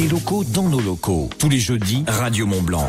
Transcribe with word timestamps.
des 0.00 0.08
locaux 0.08 0.44
dans 0.44 0.62
nos 0.62 0.80
locaux. 0.80 1.28
Tous 1.38 1.50
les 1.50 1.58
jeudis, 1.58 2.04
Radio 2.08 2.46
Mont 2.46 2.62
Blanc. 2.62 2.88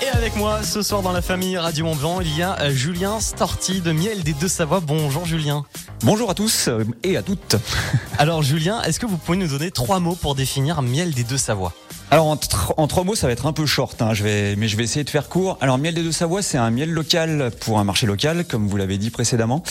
Et 0.00 0.08
avec 0.16 0.36
moi 0.36 0.62
ce 0.62 0.80
soir 0.80 1.02
dans 1.02 1.10
la 1.10 1.20
famille 1.20 1.58
Radio 1.58 1.84
Mont 1.84 1.96
Blanc, 1.96 2.20
il 2.20 2.38
y 2.38 2.42
a 2.42 2.56
euh, 2.60 2.70
Julien 2.70 3.18
Storti 3.18 3.80
de 3.80 3.90
Miel 3.90 4.22
des 4.22 4.32
Deux 4.32 4.46
Savoies. 4.46 4.78
Bonjour 4.78 5.24
Julien. 5.24 5.64
Bonjour 6.02 6.30
à 6.30 6.34
tous 6.34 6.68
euh, 6.68 6.84
et 7.02 7.16
à 7.16 7.22
toutes. 7.22 7.56
Alors 8.18 8.42
Julien, 8.42 8.82
est-ce 8.82 9.00
que 9.00 9.06
vous 9.06 9.16
pouvez 9.16 9.36
nous 9.36 9.48
donner 9.48 9.72
trois 9.72 9.98
mots 9.98 10.14
pour 10.14 10.36
définir 10.36 10.80
Miel 10.80 11.12
des 11.12 11.24
Deux 11.24 11.38
Savoies? 11.38 11.72
Alors 12.12 12.26
en, 12.26 12.38
en, 12.76 12.86
trois 12.86 13.02
mots, 13.02 13.16
ça 13.16 13.26
va 13.26 13.32
être 13.32 13.46
un 13.46 13.52
peu 13.52 13.66
short, 13.66 14.00
hein, 14.00 14.14
je 14.14 14.22
vais, 14.22 14.54
mais 14.54 14.68
je 14.68 14.76
vais 14.76 14.84
essayer 14.84 15.02
de 15.02 15.10
faire 15.10 15.28
court. 15.28 15.58
Alors 15.60 15.76
miel 15.76 15.92
des 15.92 16.04
deux 16.04 16.12
Savoies, 16.12 16.42
c'est 16.42 16.56
un 16.56 16.70
miel 16.70 16.92
local 16.92 17.50
pour 17.58 17.80
un 17.80 17.84
marché 17.84 18.06
local, 18.06 18.44
comme 18.44 18.68
vous 18.68 18.76
l'avez 18.76 18.96
dit 18.96 19.10
précédemment. 19.10 19.64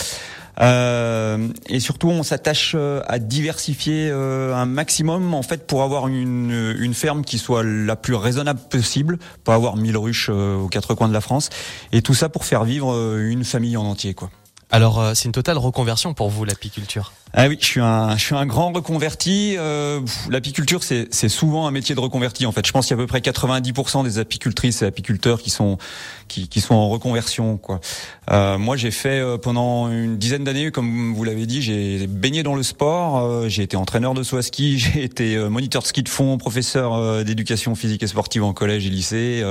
Euh, 0.60 1.48
et 1.68 1.80
surtout, 1.80 2.08
on 2.08 2.22
s'attache 2.22 2.72
euh, 2.74 3.02
à 3.06 3.18
diversifier 3.18 4.08
euh, 4.10 4.54
un 4.54 4.66
maximum 4.66 5.34
en 5.34 5.42
fait 5.42 5.66
pour 5.66 5.82
avoir 5.82 6.08
une, 6.08 6.94
ferme 6.94 7.24
qui 7.24 7.38
soit 7.38 7.62
la 7.62 7.96
plus 7.96 8.14
raisonnable 8.14 8.60
possible, 8.70 9.18
pas 9.44 9.54
avoir 9.54 9.76
mille 9.76 9.98
ruches 9.98 10.30
aux 10.30 10.68
quatre 10.68 10.94
coins 10.94 11.08
de 11.08 11.12
la 11.12 11.20
France, 11.20 11.50
et 11.92 12.00
tout 12.00 12.14
ça 12.14 12.28
pour 12.30 12.44
faire 12.44 12.64
vivre 12.64 13.18
une 13.18 13.44
famille 13.44 13.76
en 13.76 13.84
entier, 13.84 14.14
quoi. 14.14 14.30
Alors, 14.70 15.12
c'est 15.14 15.26
une 15.26 15.32
totale 15.32 15.58
reconversion 15.58 16.14
pour 16.14 16.30
vous 16.30 16.44
l'apiculture. 16.44 17.12
Ah 17.34 17.48
oui, 17.48 17.58
je 17.60 17.66
suis 17.66 17.80
un, 17.80 18.16
je 18.16 18.24
suis 18.24 18.34
un 18.34 18.46
grand 18.46 18.72
reconverti. 18.72 19.56
Euh, 19.58 20.00
L'apiculture, 20.30 20.82
c'est, 20.82 21.08
c'est 21.10 21.28
souvent 21.28 21.66
un 21.66 21.70
métier 21.70 21.94
de 21.94 22.00
reconverti. 22.00 22.46
En 22.46 22.52
fait, 22.52 22.66
je 22.66 22.72
pense 22.72 22.86
qu'il 22.86 22.96
y 22.96 22.98
a 22.98 23.02
à 23.02 23.04
peu 23.04 23.08
près 23.08 23.20
90% 23.20 24.04
des 24.04 24.18
apicultrices 24.18 24.82
et 24.82 24.86
apiculteurs 24.86 25.42
qui 25.42 25.50
sont 25.50 25.76
qui, 26.28 26.48
qui 26.48 26.60
sont 26.60 26.74
en 26.74 26.88
reconversion. 26.88 27.56
Quoi. 27.56 27.80
Euh, 28.30 28.58
moi, 28.58 28.76
j'ai 28.76 28.90
fait 28.90 29.20
euh, 29.20 29.38
pendant 29.38 29.90
une 29.90 30.16
dizaine 30.16 30.44
d'années, 30.44 30.70
comme 30.70 31.14
vous 31.14 31.24
l'avez 31.24 31.46
dit, 31.46 31.62
j'ai 31.62 32.06
baigné 32.06 32.42
dans 32.42 32.54
le 32.54 32.62
sport. 32.62 33.18
Euh, 33.18 33.48
j'ai 33.48 33.62
été 33.62 33.76
entraîneur 33.76 34.14
de 34.14 34.22
saut 34.22 34.38
à 34.38 34.42
ski, 34.42 34.78
j'ai 34.94 35.04
été 35.04 35.36
euh, 35.36 35.48
moniteur 35.48 35.82
de 35.82 35.86
ski 35.86 36.02
de 36.02 36.08
fond, 36.08 36.38
professeur 36.38 36.94
euh, 36.94 37.24
d'éducation 37.24 37.74
physique 37.74 38.02
et 38.02 38.06
sportive 38.06 38.44
en 38.44 38.52
collège 38.52 38.86
et 38.86 38.90
lycée. 38.90 39.44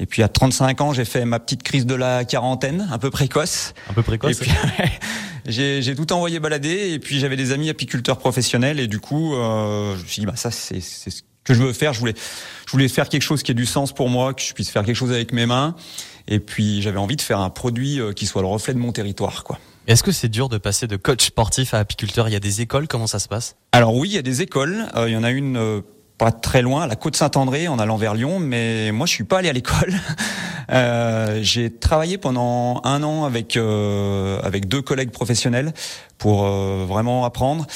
et 0.00 0.06
puis 0.06 0.22
à 0.22 0.28
35 0.28 0.80
ans, 0.80 0.92
j'ai 0.92 1.04
fait 1.04 1.24
ma 1.24 1.38
petite 1.38 1.62
crise 1.62 1.86
de 1.86 1.94
la 1.94 2.24
quarantaine, 2.24 2.88
un 2.90 2.98
peu 2.98 3.10
précoce. 3.10 3.74
Un 3.90 3.94
peu 3.94 4.02
précoce. 4.02 4.32
Et 4.32 4.34
puis, 4.34 4.50
j'ai 5.46 5.94
tout 5.94 6.12
envoyé 6.12 6.40
balader 6.40 6.92
et 6.92 6.98
puis 6.98 7.18
j'avais 7.18 7.36
des 7.36 7.52
amis 7.52 7.70
apiculteurs 7.70 8.18
professionnels 8.18 8.80
et 8.80 8.86
du 8.86 9.00
coup 9.00 9.34
euh, 9.34 9.96
je 9.96 10.02
me 10.02 10.06
suis 10.06 10.20
dit 10.20 10.26
bah 10.26 10.36
ça 10.36 10.50
c'est 10.50 10.80
ce 10.80 11.22
que 11.44 11.54
je 11.54 11.62
veux 11.62 11.72
faire. 11.72 11.92
Je 11.92 12.00
voulais 12.00 12.14
je 12.66 12.72
voulais 12.72 12.88
faire 12.88 13.08
quelque 13.08 13.22
chose 13.22 13.42
qui 13.42 13.52
ait 13.52 13.54
du 13.54 13.66
sens 13.66 13.92
pour 13.92 14.08
moi, 14.08 14.34
que 14.34 14.42
je 14.42 14.54
puisse 14.54 14.70
faire 14.70 14.84
quelque 14.84 14.96
chose 14.96 15.12
avec 15.12 15.32
mes 15.32 15.46
mains 15.46 15.76
et 16.26 16.40
puis 16.40 16.80
j'avais 16.82 16.98
envie 16.98 17.16
de 17.16 17.22
faire 17.22 17.40
un 17.40 17.50
produit 17.50 18.00
euh, 18.00 18.12
qui 18.12 18.26
soit 18.26 18.42
le 18.42 18.48
reflet 18.48 18.74
de 18.74 18.78
mon 18.78 18.92
territoire 18.92 19.44
quoi. 19.44 19.58
Est-ce 19.86 20.02
que 20.02 20.12
c'est 20.12 20.30
dur 20.30 20.48
de 20.48 20.56
passer 20.56 20.86
de 20.86 20.96
coach 20.96 21.26
sportif 21.26 21.74
à 21.74 21.78
apiculteur? 21.78 22.28
Il 22.28 22.32
y 22.32 22.36
a 22.36 22.40
des 22.40 22.62
écoles, 22.62 22.88
comment 22.88 23.06
ça 23.06 23.18
se 23.18 23.28
passe? 23.28 23.56
Alors 23.72 23.94
oui, 23.94 24.08
il 24.08 24.14
y 24.14 24.18
a 24.18 24.22
des 24.22 24.40
écoles. 24.40 24.86
Euh, 24.96 25.10
il 25.10 25.12
y 25.12 25.16
en 25.16 25.24
a 25.24 25.30
une 25.30 25.58
euh, 25.58 25.82
pas 26.18 26.32
très 26.32 26.62
loin, 26.62 26.82
à 26.82 26.86
la 26.86 26.96
côte 26.96 27.16
Saint-André, 27.16 27.68
en 27.68 27.78
allant 27.78 27.96
vers 27.96 28.14
Lyon, 28.14 28.38
mais 28.38 28.92
moi 28.92 29.06
je 29.06 29.12
suis 29.12 29.24
pas 29.24 29.38
allé 29.38 29.48
à 29.48 29.52
l'école. 29.52 29.94
Euh, 30.70 31.40
j'ai 31.42 31.70
travaillé 31.70 32.16
pendant 32.16 32.80
un 32.84 33.02
an 33.02 33.24
avec 33.24 33.58
euh, 33.58 34.40
avec 34.42 34.66
deux 34.66 34.80
collègues 34.80 35.10
professionnels 35.10 35.74
pour 36.16 36.46
euh, 36.46 36.86
vraiment 36.88 37.26
apprendre. 37.26 37.66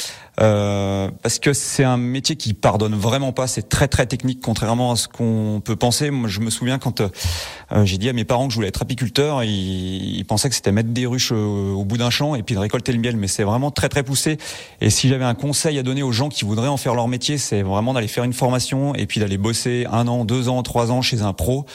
Euh, 0.41 1.11
parce 1.22 1.39
que 1.39 1.53
c'est 1.53 1.84
un 1.84 1.97
métier 1.97 2.36
qui 2.36 2.55
pardonne 2.55 2.94
vraiment 2.94 3.33
pas. 3.33 3.47
C'est 3.47 3.69
très 3.69 3.89
très 3.89 4.06
technique, 4.06 4.41
contrairement 4.41 4.92
à 4.92 4.97
ce 4.97 5.08
qu'on 5.08 5.61
peut 5.64 5.77
penser. 5.77 6.11
Moi, 6.11 6.28
je 6.28 6.41
me 6.41 6.50
souviens 6.50 6.78
quand 6.78 7.00
euh, 7.00 7.84
j'ai 7.84 7.98
dit 7.98 8.08
à 8.08 8.12
mes 8.12 8.25
parents 8.25 8.47
que 8.47 8.53
je 8.53 8.56
voulais 8.56 8.69
être 8.69 8.83
apiculteur, 8.83 9.42
ils, 9.42 10.25
pensaient 10.28 10.48
que 10.48 10.55
c'était 10.55 10.72
mettre 10.72 10.91
des 10.91 11.06
ruches 11.06 11.33
au, 11.33 11.75
au 11.75 11.84
bout 11.84 11.97
d'un 11.97 12.11
champ 12.11 12.34
et 12.34 12.42
puis 12.42 12.55
de 12.55 12.61
récolter 12.61 12.92
le 12.92 12.98
miel. 12.98 13.16
Mais 13.16 13.28
c'est 13.28 13.44
vraiment 13.44 13.70
très 13.70 13.89
très 13.89 14.03
poussé. 14.03 14.39
Et 14.81 14.91
si 14.91 15.09
j'avais 15.09 15.25
un 15.25 15.34
conseil 15.34 15.78
à 15.78 15.83
donner 15.83 16.03
aux 16.03 16.12
gens 16.12 16.28
qui 16.28 16.44
voudraient 16.44 16.69
en 16.69 16.77
faire 16.77 16.94
leur 16.94 17.09
métier, 17.09 17.39
c'est 17.39 17.62
vraiment 17.62 17.94
d'aller 17.94 18.09
faire 18.09 18.25
une 18.25 18.33
formation 18.33 18.94
et 18.94 19.06
puis 19.06 19.20
d'aller 19.20 19.39
bosser 19.39 19.86
un 19.91 20.06
an, 20.09 20.25
deux 20.25 20.48
ans, 20.48 20.62
trois 20.62 20.91
ans 20.91 21.03
chez 21.03 21.22
un 21.22 21.33
pro 21.33 21.66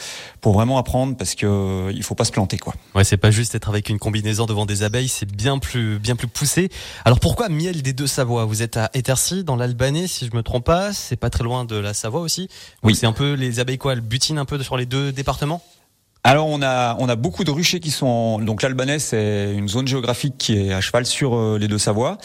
pour 0.42 0.54
vraiment 0.54 0.78
apprendre, 0.78 1.16
parce 1.16 1.36
que 1.36 1.46
euh, 1.46 1.92
il 1.96 2.04
faut 2.04 2.16
pas 2.16 2.26
se 2.26 2.32
planter 2.32 2.58
quoi. 2.58 2.74
Ouais, 2.96 3.06
c'est 3.06 3.18
pas 3.18 3.32
juste 3.32 3.56
être 3.56 3.70
avec 3.70 3.88
une 3.88 3.98
combinaison 3.98 4.46
devant 4.46 4.66
des 4.66 4.84
abeilles, 4.84 5.08
c'est 5.08 5.30
bien 5.30 5.58
plus 5.58 6.00
bien 6.00 6.18
plus 6.18 6.28
poussé. 6.28 6.70
Alors 7.06 7.20
pourquoi 7.20 7.50
miel 7.50 7.82
des 7.82 7.94
deux 7.94 8.08
Savoies 8.08 8.46
Vous 8.54 8.62
êtes 8.62 8.78
à 8.78 8.92
Étercy, 8.94 9.44
dans 9.44 9.56
l'Albanais, 9.56 10.06
si 10.06 10.28
je 10.28 10.36
me 10.36 10.44
trompe 10.44 10.66
pas. 10.66 10.94
C'est 10.94 11.16
pas 11.16 11.32
très 11.32 11.44
loin 11.44 11.66
de 11.66 11.76
la 11.76 11.96
Savoie 11.96 12.22
aussi. 12.22 12.50
Oui. 12.84 12.94
C'est 12.94 13.08
un 13.08 13.12
peu 13.12 13.34
les 13.34 13.60
abeilles 13.60 13.80
quoi, 13.80 13.94
elles 13.94 14.02
butinent 14.02 14.38
un 14.38 14.46
peu 14.46 14.62
sur 14.62 14.78
les 14.78 14.86
deux 14.86 15.12
départements? 15.12 15.64
Alors 16.24 16.48
on 16.48 16.62
a 16.62 16.96
on 17.00 17.10
a 17.10 17.16
beaucoup 17.16 17.44
de 17.44 17.50
ruchers 17.50 17.80
qui 17.80 17.90
sont 17.90 18.06
en, 18.06 18.40
donc 18.40 18.62
l'Albanais 18.62 19.00
c'est 19.00 19.56
une 19.56 19.68
zone 19.68 19.88
géographique 19.88 20.36
qui 20.38 20.56
est 20.56 20.72
à 20.72 20.82
cheval 20.82 21.08
sur 21.08 21.36
euh, 21.36 21.58
les 21.58 21.68
deux 21.68 21.80
Savoies 21.80 22.18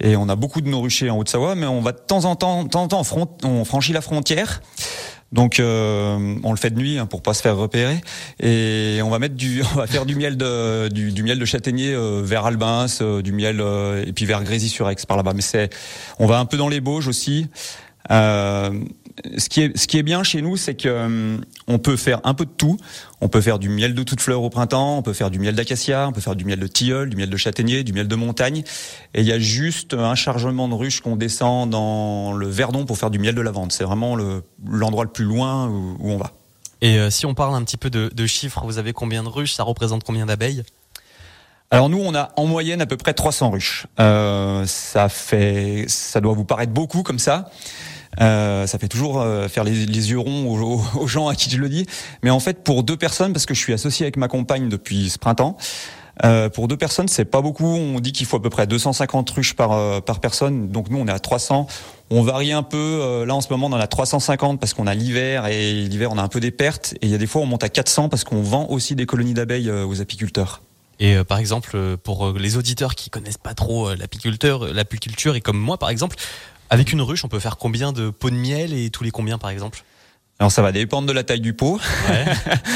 et 0.00 0.16
on 0.16 0.28
a 0.28 0.36
beaucoup 0.36 0.60
de 0.60 0.68
nos 0.68 0.80
ruchers 0.80 1.10
en 1.10 1.18
Haute-Savoie 1.18 1.56
mais 1.56 1.66
on 1.66 1.82
va 1.82 1.92
de 1.92 1.98
temps 1.98 2.24
en 2.24 2.34
temps 2.34 2.64
de 2.64 2.70
temps 2.70 2.84
en 2.84 2.88
temps 2.88 3.00
on, 3.00 3.04
front, 3.04 3.28
on 3.42 3.64
franchit 3.66 3.92
la 3.92 4.00
frontière 4.00 4.62
donc 5.32 5.60
euh, 5.60 6.36
on 6.44 6.50
le 6.50 6.58
fait 6.58 6.70
de 6.70 6.78
nuit 6.78 6.98
hein, 6.98 7.06
pour 7.06 7.22
pas 7.22 7.32
se 7.32 7.40
faire 7.40 7.56
repérer 7.56 8.00
et 8.40 9.00
on 9.02 9.08
va 9.08 9.18
mettre 9.18 9.34
du 9.34 9.62
on 9.74 9.76
va 9.76 9.86
faire 9.86 10.06
du 10.06 10.14
miel 10.14 10.36
de 10.36 10.88
du, 10.88 11.22
miel 11.22 11.38
de 11.38 11.44
châtaignier 11.44 11.94
euh, 11.94 12.20
vers 12.22 12.44
Albins, 12.44 12.86
euh, 13.00 13.22
du 13.22 13.32
miel 13.32 13.62
et 14.06 14.12
puis 14.12 14.26
vers 14.26 14.44
Grésy-sur-Aix 14.44 15.06
par 15.06 15.16
là-bas. 15.16 15.32
Mais 15.34 15.42
c'est 15.42 15.70
on 16.18 16.26
va 16.26 16.38
un 16.38 16.44
peu 16.44 16.56
dans 16.56 16.68
les 16.68 16.80
Bauges 16.80 17.08
aussi. 17.08 17.46
Ce 19.36 19.48
qui 19.48 19.62
est 19.62 19.76
ce 19.76 19.86
qui 19.86 19.98
est 19.98 20.02
bien 20.02 20.22
chez 20.22 20.42
nous, 20.42 20.56
c'est 20.56 20.74
que 20.74 20.88
euh, 20.88 21.36
on 21.66 21.78
peut 21.78 21.96
faire 21.96 22.20
un 22.24 22.34
peu 22.34 22.44
de 22.44 22.50
tout. 22.50 22.76
On 23.20 23.28
peut 23.28 23.40
faire 23.40 23.58
du 23.58 23.68
miel 23.68 23.94
de 23.94 24.02
toutes 24.02 24.20
fleurs 24.20 24.42
au 24.42 24.50
printemps, 24.50 24.98
on 24.98 25.02
peut 25.02 25.12
faire 25.12 25.30
du 25.30 25.38
miel 25.38 25.54
d'acacia, 25.54 26.08
on 26.08 26.12
peut 26.12 26.20
faire 26.20 26.36
du 26.36 26.44
miel 26.44 26.58
de 26.58 26.66
tilleul, 26.66 27.10
du 27.10 27.16
miel 27.16 27.30
de 27.30 27.36
châtaignier, 27.36 27.84
du 27.84 27.92
miel 27.92 28.08
de 28.08 28.16
montagne. 28.16 28.62
Et 29.14 29.20
il 29.20 29.26
y 29.26 29.32
a 29.32 29.38
juste 29.38 29.94
un 29.94 30.14
chargement 30.14 30.68
de 30.68 30.74
ruches 30.74 31.00
qu'on 31.00 31.16
descend 31.16 31.70
dans 31.70 32.32
le 32.32 32.46
Verdon 32.46 32.84
pour 32.84 32.98
faire 32.98 33.10
du 33.10 33.18
miel 33.18 33.34
de 33.34 33.40
lavande. 33.40 33.72
C'est 33.72 33.84
vraiment 33.84 34.16
le 34.16 34.42
l'endroit 34.66 35.04
le 35.04 35.10
plus 35.10 35.24
loin 35.24 35.68
où, 35.68 35.96
où 35.98 36.10
on 36.10 36.16
va. 36.16 36.32
Et 36.80 36.98
euh, 36.98 37.10
si 37.10 37.26
on 37.26 37.34
parle 37.34 37.54
un 37.54 37.62
petit 37.62 37.76
peu 37.76 37.90
de, 37.90 38.10
de 38.12 38.26
chiffres, 38.26 38.62
vous 38.64 38.78
avez 38.78 38.92
combien 38.92 39.22
de 39.22 39.28
ruches? 39.28 39.54
Ça 39.54 39.62
représente 39.62 40.04
combien 40.04 40.26
d'abeilles? 40.26 40.64
Alors 41.72 41.88
nous, 41.88 42.02
on 42.04 42.14
a 42.14 42.28
en 42.36 42.44
moyenne 42.44 42.82
à 42.82 42.86
peu 42.86 42.98
près 42.98 43.14
300 43.14 43.50
ruches. 43.50 43.86
Euh, 43.98 44.66
ça 44.66 45.08
fait, 45.08 45.86
ça 45.88 46.20
doit 46.20 46.34
vous 46.34 46.44
paraître 46.44 46.70
beaucoup 46.70 47.02
comme 47.02 47.18
ça. 47.18 47.50
Euh, 48.20 48.66
ça 48.66 48.78
fait 48.78 48.88
toujours 48.88 49.20
euh, 49.20 49.48
faire 49.48 49.64
les, 49.64 49.72
yeux 49.86 50.18
ronds 50.18 50.82
aux, 50.94 51.06
gens 51.06 51.28
à 51.28 51.34
qui 51.34 51.50
je 51.50 51.56
le 51.56 51.68
dis. 51.68 51.86
Mais 52.22 52.30
en 52.30 52.40
fait, 52.40 52.62
pour 52.62 52.82
deux 52.82 52.96
personnes, 52.96 53.32
parce 53.32 53.46
que 53.46 53.54
je 53.54 53.60
suis 53.60 53.72
associé 53.72 54.04
avec 54.04 54.16
ma 54.16 54.28
compagne 54.28 54.68
depuis 54.68 55.10
ce 55.10 55.18
printemps, 55.18 55.56
euh, 56.24 56.50
pour 56.50 56.68
deux 56.68 56.76
personnes, 56.76 57.08
c'est 57.08 57.24
pas 57.24 57.40
beaucoup. 57.40 57.66
On 57.66 57.98
dit 57.98 58.12
qu'il 58.12 58.26
faut 58.26 58.36
à 58.36 58.42
peu 58.42 58.50
près 58.50 58.66
250 58.66 59.30
ruches 59.30 59.54
par 59.54 60.20
personne. 60.20 60.68
Donc 60.68 60.90
nous, 60.90 60.98
on 60.98 61.06
est 61.06 61.12
à 61.12 61.18
300. 61.18 61.66
On 62.10 62.22
varie 62.22 62.52
un 62.52 62.62
peu. 62.62 63.24
Là, 63.26 63.34
en 63.34 63.40
ce 63.40 63.48
moment, 63.50 63.68
on 63.68 63.72
en 63.72 63.80
a 63.80 63.86
350 63.86 64.60
parce 64.60 64.74
qu'on 64.74 64.86
a 64.86 64.94
l'hiver 64.94 65.46
et 65.46 65.72
l'hiver, 65.72 66.10
on 66.12 66.18
a 66.18 66.22
un 66.22 66.28
peu 66.28 66.40
des 66.40 66.50
pertes. 66.50 66.94
Et 67.00 67.06
il 67.06 67.08
y 67.08 67.14
a 67.14 67.18
des 67.18 67.26
fois, 67.26 67.40
on 67.40 67.46
monte 67.46 67.64
à 67.64 67.70
400 67.70 68.10
parce 68.10 68.24
qu'on 68.24 68.42
vend 68.42 68.66
aussi 68.68 68.94
des 68.94 69.06
colonies 69.06 69.34
d'abeilles 69.34 69.70
aux 69.70 70.02
apiculteurs. 70.02 70.60
Et 71.00 71.16
par 71.24 71.38
exemple, 71.38 71.96
pour 71.96 72.30
les 72.32 72.58
auditeurs 72.58 72.94
qui 72.94 73.08
connaissent 73.08 73.38
pas 73.38 73.54
trop 73.54 73.94
l'apiculteur, 73.94 74.72
l'apiculture 74.72 75.34
et 75.34 75.40
comme 75.40 75.58
moi, 75.58 75.78
par 75.78 75.88
exemple, 75.88 76.16
avec 76.72 76.90
une 76.90 77.02
ruche, 77.02 77.22
on 77.22 77.28
peut 77.28 77.38
faire 77.38 77.58
combien 77.58 77.92
de 77.92 78.08
pots 78.08 78.30
de 78.30 78.34
miel 78.34 78.72
et 78.72 78.88
tous 78.88 79.04
les 79.04 79.10
combien 79.10 79.36
par 79.36 79.50
exemple? 79.50 79.84
Alors 80.38 80.50
ça 80.50 80.62
va 80.62 80.72
dépendre 80.72 81.06
de 81.06 81.12
la 81.12 81.22
taille 81.22 81.42
du 81.42 81.52
pot. 81.52 81.78
Ouais. 82.08 82.24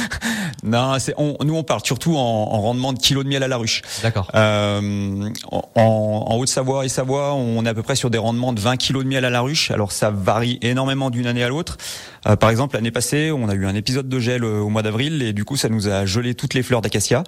non, 0.63 0.99
c'est 0.99 1.15
on, 1.17 1.37
nous 1.43 1.57
on 1.57 1.65
parle 1.65 1.81
surtout 1.83 2.15
en, 2.15 2.21
en, 2.21 2.61
rendement 2.61 2.93
de 2.93 2.99
kilos 2.99 3.25
de 3.25 3.29
miel 3.31 3.43
à 3.43 3.49
la 3.49 3.57
ruche. 3.57 3.81
D'accord. 4.03 4.31
Euh, 4.35 5.31
en, 5.51 5.63
en 5.75 6.37
Haute-Savoie 6.37 6.85
et 6.85 6.91
Savoie, 6.91 7.33
on 7.35 7.65
est 7.65 7.69
à 7.71 7.75
peu 7.75 7.83
près 7.83 7.97
sur 7.97 8.11
des 8.11 8.19
rendements 8.19 8.53
de 8.53 8.61
20 8.61 8.77
kilos 8.77 9.03
de 9.03 9.09
miel 9.09 9.25
à 9.25 9.31
la 9.31 9.41
ruche. 9.41 9.71
Alors 9.71 9.93
ça 9.93 10.11
varie 10.11 10.59
énormément 10.61 11.09
d'une 11.09 11.27
année 11.27 11.43
à 11.43 11.49
l'autre. 11.49 11.79
Euh, 12.27 12.37
par 12.37 12.51
exemple, 12.51 12.77
l'année 12.77 12.91
passée, 12.91 13.31
on 13.31 13.49
a 13.49 13.55
eu 13.55 13.67
un 13.67 13.75
épisode 13.75 14.09
de 14.09 14.19
gel 14.19 14.45
au 14.45 14.69
mois 14.69 14.83
d'avril 14.83 15.23
et 15.23 15.33
du 15.33 15.45
coup 15.45 15.57
ça 15.57 15.69
nous 15.69 15.89
a 15.89 16.07
gelé 16.07 16.35
toutes 16.35 16.55
les 16.55 16.63
fleurs 16.63 16.81
d'acacia 16.81 17.23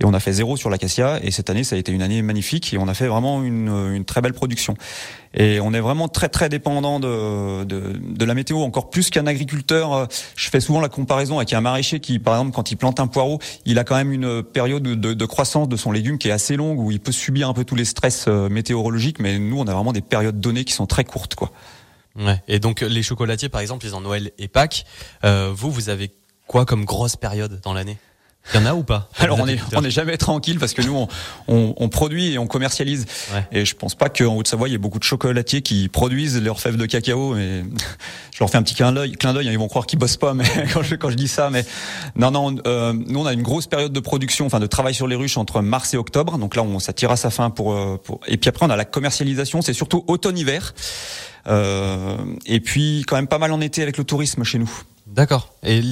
et 0.00 0.04
on 0.04 0.12
a 0.12 0.20
fait 0.20 0.32
zéro 0.32 0.56
sur 0.56 0.70
l'acacia. 0.70 1.20
Et 1.22 1.30
cette 1.30 1.50
année, 1.50 1.64
ça 1.64 1.76
a 1.76 1.78
été 1.78 1.92
une 1.92 2.02
année 2.02 2.22
magnifique 2.22 2.74
et 2.74 2.78
on 2.78 2.88
a 2.88 2.94
fait 2.94 3.06
vraiment 3.06 3.42
une, 3.42 3.68
une 3.94 4.04
très 4.04 4.20
belle 4.20 4.34
production. 4.34 4.76
Et 5.34 5.60
on 5.60 5.72
est 5.72 5.80
vraiment 5.80 6.08
très 6.08 6.28
très 6.28 6.50
dépendant 6.50 7.00
de, 7.00 7.64
de, 7.64 7.98
de 7.98 8.24
la 8.24 8.34
météo, 8.34 8.58
encore 8.58 8.90
plus 8.90 9.08
qu'un 9.08 9.26
agriculteur. 9.26 10.06
Je 10.36 10.50
fais 10.50 10.60
souvent 10.60 10.80
la 10.80 10.90
comparaison 10.90 11.38
avec 11.38 11.54
un 11.54 11.62
maraîcher 11.62 12.00
qui, 12.00 12.18
par 12.18 12.34
exemple, 12.34 12.54
quand 12.54 12.70
il 12.70 12.76
plante 12.76 13.00
un 13.00 13.06
poireau, 13.06 13.38
il 13.64 13.78
a 13.78 13.84
quand 13.84 13.96
même 13.96 14.12
une 14.12 14.42
période 14.42 14.82
de, 14.82 15.14
de 15.14 15.24
croissance 15.24 15.68
de 15.70 15.76
son 15.76 15.90
légume 15.90 16.18
qui 16.18 16.28
est 16.28 16.32
assez 16.32 16.56
longue, 16.56 16.78
où 16.78 16.90
il 16.90 17.00
peut 17.00 17.12
subir 17.12 17.48
un 17.48 17.54
peu 17.54 17.64
tous 17.64 17.76
les 17.76 17.86
stress 17.86 18.26
euh, 18.28 18.50
météorologiques. 18.50 19.20
Mais 19.20 19.38
nous, 19.38 19.58
on 19.58 19.66
a 19.66 19.72
vraiment 19.72 19.94
des 19.94 20.02
périodes 20.02 20.38
données 20.38 20.64
qui 20.64 20.74
sont 20.74 20.86
très 20.86 21.04
courtes, 21.04 21.34
quoi. 21.34 21.50
Ouais. 22.16 22.42
Et 22.48 22.58
donc 22.58 22.80
les 22.80 23.02
chocolatiers, 23.02 23.48
par 23.48 23.60
exemple, 23.60 23.86
ils 23.86 23.94
ont 23.94 24.00
Noël 24.00 24.32
et 24.38 24.48
Pâques. 24.48 24.84
Euh, 25.24 25.52
vous, 25.54 25.70
vous 25.70 25.88
avez 25.88 26.10
quoi 26.46 26.66
comme 26.66 26.84
grosse 26.84 27.16
période 27.16 27.60
dans 27.62 27.72
l'année? 27.72 27.98
Il 28.52 28.60
y 28.60 28.62
en 28.62 28.66
a 28.66 28.74
ou 28.74 28.82
pas 28.82 29.08
Alors 29.18 29.38
on 29.40 29.46
est 29.46 29.58
on 29.74 29.84
est 29.84 29.90
jamais 29.90 30.16
tranquille 30.16 30.58
parce 30.58 30.74
que 30.74 30.82
nous 30.82 30.96
on, 30.96 31.08
on, 31.46 31.74
on 31.76 31.88
produit 31.88 32.32
et 32.32 32.38
on 32.38 32.46
commercialise. 32.46 33.06
Ouais. 33.32 33.46
Et 33.52 33.64
je 33.64 33.74
pense 33.76 33.94
pas 33.94 34.08
qu'en 34.08 34.34
Haute-Savoie 34.34 34.68
il 34.68 34.72
y 34.72 34.74
ait 34.74 34.78
beaucoup 34.78 34.98
de 34.98 35.04
chocolatiers 35.04 35.62
qui 35.62 35.88
produisent 35.88 36.42
leurs 36.42 36.60
fèves 36.60 36.76
de 36.76 36.84
cacao. 36.86 37.34
Mais 37.34 37.62
je 38.34 38.40
leur 38.40 38.50
fais 38.50 38.58
un 38.58 38.62
petit 38.62 38.74
clin 38.74 38.92
d'œil. 38.92 39.12
Clin 39.12 39.32
d'œil, 39.32 39.48
hein, 39.48 39.52
ils 39.52 39.58
vont 39.58 39.68
croire 39.68 39.86
qu'ils 39.86 39.98
bossent 39.98 40.16
pas. 40.16 40.34
Mais 40.34 40.44
quand 40.74 40.82
je 40.82 40.96
quand 40.96 41.10
je 41.10 41.16
dis 41.16 41.28
ça, 41.28 41.50
mais 41.50 41.64
non 42.16 42.32
non, 42.32 42.56
euh, 42.66 42.92
nous 42.92 43.20
on 43.20 43.26
a 43.26 43.32
une 43.32 43.42
grosse 43.42 43.68
période 43.68 43.92
de 43.92 44.00
production, 44.00 44.46
enfin 44.46 44.60
de 44.60 44.66
travail 44.66 44.94
sur 44.94 45.06
les 45.06 45.16
ruches 45.16 45.36
entre 45.36 45.60
mars 45.60 45.94
et 45.94 45.96
octobre. 45.96 46.36
Donc 46.36 46.56
là 46.56 46.62
on 46.62 46.80
ça 46.80 46.92
tire 46.92 47.12
à 47.12 47.16
sa 47.16 47.30
fin 47.30 47.50
pour, 47.50 47.72
euh, 47.72 48.00
pour... 48.02 48.20
et 48.26 48.36
puis 48.36 48.48
après 48.48 48.66
on 48.66 48.70
a 48.70 48.76
la 48.76 48.84
commercialisation. 48.84 49.62
C'est 49.62 49.72
surtout 49.72 50.04
automne-hiver. 50.08 50.74
Euh, 51.48 52.16
et 52.46 52.60
puis 52.60 53.04
quand 53.06 53.16
même 53.16 53.26
pas 53.26 53.38
mal 53.38 53.52
en 53.52 53.60
été 53.60 53.82
avec 53.82 53.98
le 53.98 54.04
tourisme 54.04 54.44
chez 54.44 54.58
nous. 54.58 54.70
D'accord. 55.06 55.54
Et 55.62 55.82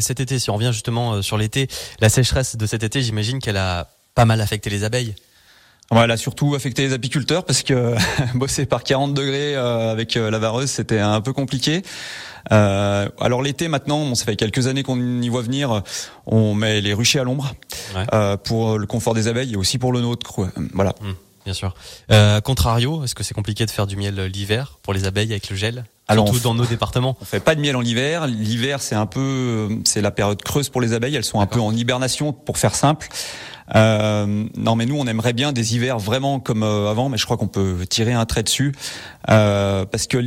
cet 0.00 0.20
été, 0.20 0.38
si 0.38 0.50
on 0.50 0.54
revient 0.54 0.70
justement 0.72 1.14
euh, 1.14 1.22
sur 1.22 1.38
l'été, 1.38 1.68
la 2.00 2.08
sécheresse 2.08 2.56
de 2.56 2.66
cet 2.66 2.82
été, 2.82 3.02
j'imagine 3.02 3.38
qu'elle 3.38 3.56
a 3.56 3.88
pas 4.14 4.24
mal 4.24 4.40
affecté 4.40 4.70
les 4.70 4.84
abeilles. 4.84 5.14
Elle 5.90 6.10
a 6.10 6.16
surtout 6.18 6.54
affecté 6.54 6.82
les 6.82 6.92
apiculteurs 6.92 7.44
parce 7.44 7.62
que 7.62 7.94
bosser 8.34 8.66
par 8.66 8.82
40 8.82 9.14
degrés 9.14 9.56
euh, 9.56 9.90
avec 9.90 10.16
euh, 10.16 10.30
la 10.30 10.38
vareuse, 10.38 10.70
c'était 10.70 10.98
un 10.98 11.20
peu 11.20 11.32
compliqué. 11.32 11.82
Euh, 12.52 13.08
alors 13.20 13.42
l'été 13.42 13.68
maintenant, 13.68 14.04
bon, 14.04 14.14
ça 14.14 14.24
fait 14.24 14.36
quelques 14.36 14.66
années 14.66 14.82
qu'on 14.82 15.22
y 15.22 15.28
voit 15.28 15.42
venir, 15.42 15.82
on 16.26 16.54
met 16.54 16.80
les 16.80 16.92
ruchers 16.94 17.20
à 17.20 17.24
l'ombre 17.24 17.52
ouais. 17.94 18.04
euh, 18.12 18.36
pour 18.36 18.78
le 18.78 18.86
confort 18.86 19.14
des 19.14 19.28
abeilles 19.28 19.54
et 19.54 19.56
aussi 19.56 19.78
pour 19.78 19.92
le 19.92 20.00
nôtre. 20.00 20.50
Voilà. 20.74 20.94
Mmh, 21.00 21.12
bien 21.48 21.54
sûr. 21.54 21.72
Euh, 22.12 22.42
contrario, 22.42 23.04
est-ce 23.04 23.14
que 23.14 23.24
c'est 23.24 23.32
compliqué 23.32 23.64
de 23.64 23.70
faire 23.70 23.86
du 23.86 23.96
miel 23.96 24.20
l'hiver 24.26 24.78
pour 24.82 24.92
les 24.92 25.06
abeilles 25.06 25.30
avec 25.30 25.48
le 25.48 25.56
gel 25.56 25.86
alors 26.06 26.26
Surtout 26.26 26.42
dans 26.42 26.54
nos 26.54 26.66
départements? 26.66 27.16
On 27.22 27.24
fait 27.24 27.40
pas 27.40 27.54
de 27.54 27.60
miel 27.60 27.74
en 27.74 27.80
hiver. 27.80 28.26
L'hiver, 28.26 28.82
c'est 28.82 28.94
un 28.94 29.06
peu, 29.06 29.68
c'est 29.84 30.02
la 30.02 30.10
période 30.10 30.42
creuse 30.42 30.68
pour 30.68 30.82
les 30.82 30.92
abeilles. 30.92 31.16
Elles 31.16 31.24
sont 31.24 31.40
un 31.40 31.46
peu 31.46 31.58
en 31.60 31.74
hibernation, 31.74 32.34
pour 32.34 32.58
faire 32.58 32.74
simple. 32.74 33.08
Euh, 33.74 34.44
non, 34.56 34.76
mais 34.76 34.84
nous, 34.84 34.98
on 34.98 35.06
aimerait 35.06 35.32
bien 35.32 35.52
des 35.52 35.74
hivers 35.74 35.98
vraiment 35.98 36.38
comme 36.38 36.62
euh, 36.62 36.90
avant, 36.90 37.08
mais 37.08 37.16
je 37.16 37.24
crois 37.24 37.38
qu'on 37.38 37.48
peut 37.48 37.86
tirer 37.88 38.12
un 38.12 38.26
trait 38.26 38.42
dessus 38.42 38.74
euh, 39.30 39.86
parce 39.86 40.06
que 40.06 40.18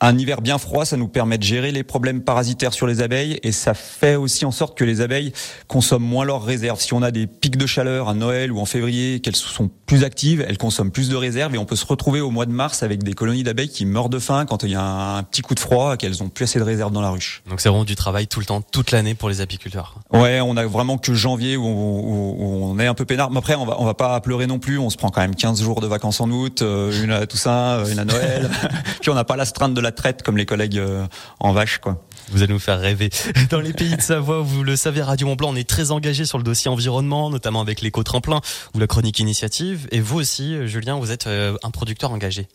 un 0.00 0.16
hiver 0.18 0.40
bien 0.40 0.58
froid, 0.58 0.84
ça 0.84 0.96
nous 0.96 1.08
permet 1.08 1.38
de 1.38 1.42
gérer 1.42 1.72
les 1.72 1.82
problèmes 1.82 2.22
parasitaires 2.22 2.72
sur 2.72 2.86
les 2.86 3.02
abeilles 3.02 3.38
et 3.42 3.52
ça 3.52 3.74
fait 3.74 4.16
aussi 4.16 4.44
en 4.44 4.50
sorte 4.50 4.76
que 4.76 4.84
les 4.84 5.00
abeilles 5.00 5.32
consomment 5.68 6.04
moins 6.04 6.24
leurs 6.24 6.42
réserves. 6.42 6.80
Si 6.80 6.94
on 6.94 7.02
a 7.02 7.10
des 7.10 7.26
pics 7.26 7.56
de 7.56 7.66
chaleur 7.66 8.08
à 8.08 8.14
Noël 8.14 8.52
ou 8.52 8.60
en 8.60 8.64
février, 8.64 9.20
qu'elles 9.20 9.36
sont 9.36 9.70
plus 9.86 10.04
actives, 10.04 10.44
elles 10.48 10.58
consomment 10.58 10.90
plus 10.90 11.08
de 11.08 11.16
réserves 11.16 11.54
et 11.54 11.58
on 11.58 11.64
peut 11.64 11.76
se 11.76 11.86
retrouver 11.86 12.20
au 12.20 12.30
mois 12.30 12.46
de 12.46 12.52
mars 12.52 12.82
avec 12.82 13.02
des 13.02 13.12
colonies 13.12 13.42
d'abeilles 13.42 13.68
qui 13.68 13.84
meurent 13.84 14.08
de 14.08 14.18
faim 14.18 14.46
quand 14.46 14.62
il 14.62 14.70
y 14.70 14.74
a 14.74 14.82
un 14.82 15.22
petit 15.22 15.42
coup 15.42 15.54
de 15.54 15.60
froid, 15.60 15.96
qu'elles 15.96 16.22
ont 16.22 16.28
plus 16.28 16.44
assez 16.44 16.58
de 16.58 16.64
réserves 16.64 16.92
dans 16.92 17.02
la 17.02 17.10
ruche. 17.10 17.42
Donc 17.48 17.60
c'est 17.60 17.68
vraiment 17.68 17.84
du 17.84 17.96
travail 17.96 18.26
tout 18.26 18.40
le 18.40 18.46
temps, 18.46 18.62
toute 18.62 18.90
l'année 18.92 19.14
pour 19.14 19.28
les 19.28 19.40
apiculteurs. 19.40 19.96
Ouais, 20.12 20.40
on 20.40 20.56
a 20.56 20.66
vraiment 20.66 20.98
que 20.98 21.12
janvier 21.12 21.56
où 21.56 21.64
on, 21.64 22.34
où 22.40 22.64
on 22.64 22.78
est 22.78 22.86
un 22.86 22.94
peu 22.94 23.04
peinard. 23.04 23.30
Mais 23.30 23.38
après, 23.38 23.54
on 23.54 23.66
va, 23.66 23.76
on 23.80 23.84
va 23.84 23.94
pas 23.94 24.20
pleurer 24.20 24.46
non 24.46 24.58
plus. 24.58 24.78
On 24.78 24.90
se 24.90 24.96
prend 24.96 25.10
quand 25.10 25.20
même 25.20 25.34
15 25.34 25.62
jours 25.62 25.80
de 25.80 25.86
vacances 25.86 26.20
en 26.20 26.30
août, 26.30 26.62
euh, 26.62 27.02
une 27.02 27.10
à 27.10 27.26
Toussaint, 27.26 27.84
une 27.84 27.98
à 27.98 28.04
Noël. 28.04 28.50
Puis 29.00 29.10
on 29.10 29.14
n'a 29.14 29.24
pas 29.24 29.36
l'astreinte 29.36 29.74
de 29.74 29.80
la 29.80 29.89
traite 29.92 30.22
comme 30.22 30.36
les 30.36 30.46
collègues 30.46 30.78
euh, 30.78 31.06
en 31.38 31.52
vache, 31.52 31.78
quoi. 31.78 32.04
Vous 32.30 32.42
allez 32.42 32.52
nous 32.52 32.60
faire 32.60 32.78
rêver. 32.78 33.10
Dans 33.50 33.60
les 33.60 33.72
pays 33.72 33.96
de 33.96 34.00
Savoie, 34.00 34.40
vous 34.40 34.62
le 34.62 34.76
savez, 34.76 35.02
Radio 35.02 35.26
Mont 35.26 35.34
Blanc, 35.34 35.50
on 35.50 35.56
est 35.56 35.68
très 35.68 35.90
engagé 35.90 36.24
sur 36.24 36.38
le 36.38 36.44
dossier 36.44 36.70
environnement, 36.70 37.30
notamment 37.30 37.60
avec 37.60 37.80
l'éco-tremplin 37.80 38.40
ou 38.74 38.78
la 38.78 38.86
chronique 38.86 39.18
initiative. 39.18 39.88
Et 39.90 40.00
vous 40.00 40.18
aussi, 40.18 40.66
Julien, 40.68 40.96
vous 40.96 41.10
êtes 41.10 41.26
euh, 41.26 41.56
un 41.62 41.70
producteur 41.70 42.12
engagé. 42.12 42.46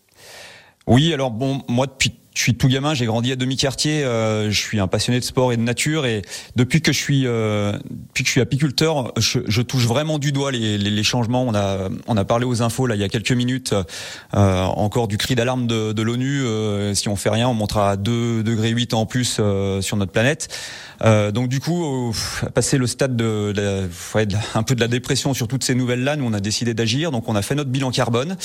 Oui, 0.88 1.14
alors 1.14 1.32
bon, 1.32 1.64
moi 1.68 1.88
depuis 1.88 2.14
je 2.36 2.42
suis 2.42 2.56
tout 2.56 2.68
gamin, 2.68 2.94
j'ai 2.94 3.06
grandi 3.06 3.32
à 3.32 3.36
demi-quartier, 3.36 4.04
euh, 4.04 4.52
je 4.52 4.60
suis 4.60 4.80
un 4.80 4.88
passionné 4.88 5.20
de 5.20 5.26
sport 5.26 5.54
et 5.54 5.58
de 5.58 5.62
nature 5.62 6.06
et 6.06 6.22
depuis 6.56 6.82
que 6.82 6.92
je 6.92 6.98
suis 6.98 7.26
euh, 7.26 7.72
depuis 7.90 8.24
que 8.24 8.28
je 8.28 8.32
suis 8.32 8.42
apiculteur, 8.42 9.14
je, 9.18 9.40
je 9.48 9.62
touche 9.62 9.86
vraiment 9.86 10.20
du 10.20 10.32
doigt 10.32 10.52
les, 10.52 10.78
les, 10.78 10.92
les, 10.92 11.04
changements. 11.04 11.44
On 11.44 11.56
a 11.56 11.90
on 12.08 12.18
a 12.18 12.26
parlé 12.26 12.46
aux 12.46 12.62
infos 12.62 12.88
là 12.88 12.96
il 12.96 13.02
y 13.02 13.06
a 13.06 13.10
quelques 13.10 13.32
minutes 13.32 13.74
euh, 14.34 14.64
encore 14.64 15.08
du 15.08 15.18
cri 15.18 15.36
d'alarme 15.36 15.66
de, 15.66 15.94
de 15.94 16.02
l'ONU. 16.02 16.44
Euh, 16.44 16.94
si 16.94 17.08
on 17.10 17.16
fait 17.16 17.30
rien, 17.30 17.48
on 17.48 17.54
montera 17.54 17.92
à 17.92 17.96
2 17.96 18.44
degrés 18.44 18.70
8 18.70 18.94
en 18.94 19.06
plus 19.06 19.38
euh, 19.40 19.82
sur 19.82 19.98
notre 19.98 20.12
planète. 20.12 20.50
Euh, 21.04 21.32
donc 21.32 21.48
du 21.48 21.60
coup, 21.60 22.14
passer 22.54 22.78
le 22.78 22.88
stade 22.88 23.16
de, 23.16 23.54
de, 23.54 23.90
un 24.56 24.64
peu 24.64 24.76
de 24.76 24.82
la 24.82 24.88
dépression 24.88 25.34
sur 25.34 25.48
toutes 25.48 25.64
ces 25.64 25.76
nouvelles 25.76 26.04
là, 26.04 26.16
nous 26.16 26.26
on 26.26 26.34
a 26.34 26.40
décidé 26.40 26.74
d'agir. 26.74 27.12
Donc 27.12 27.28
on 27.30 27.36
a 27.36 27.42
fait 27.42 27.56
notre 27.56 27.70
bilan 27.70 27.92
carbone. 27.92 28.38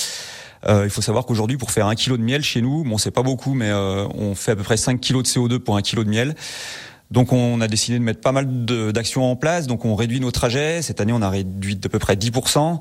Euh, 0.66 0.84
il 0.84 0.90
faut 0.90 1.02
savoir 1.02 1.26
qu'aujourd'hui, 1.26 1.56
pour 1.56 1.70
faire 1.70 1.86
un 1.86 1.94
kilo 1.94 2.16
de 2.16 2.22
miel 2.22 2.42
chez 2.42 2.60
nous, 2.60 2.84
bon, 2.84 2.98
c'est 2.98 3.10
pas 3.10 3.22
beaucoup, 3.22 3.54
mais 3.54 3.70
euh, 3.70 4.06
on 4.14 4.34
fait 4.34 4.52
à 4.52 4.56
peu 4.56 4.62
près 4.62 4.76
5 4.76 5.00
kilos 5.00 5.22
de 5.22 5.28
CO2 5.28 5.58
pour 5.58 5.76
un 5.76 5.82
kilo 5.82 6.04
de 6.04 6.10
miel. 6.10 6.34
Donc 7.10 7.32
on 7.32 7.60
a 7.60 7.66
décidé 7.66 7.98
de 7.98 8.04
mettre 8.04 8.20
pas 8.20 8.30
mal 8.30 8.46
d'actions 8.92 9.30
en 9.30 9.36
place. 9.36 9.66
Donc 9.66 9.84
on 9.84 9.96
réduit 9.96 10.20
nos 10.20 10.30
trajets. 10.30 10.80
Cette 10.80 11.00
année, 11.00 11.12
on 11.12 11.22
a 11.22 11.30
réduit 11.30 11.74
d'à 11.76 11.88
peu 11.88 11.98
près 11.98 12.14
10%, 12.14 12.78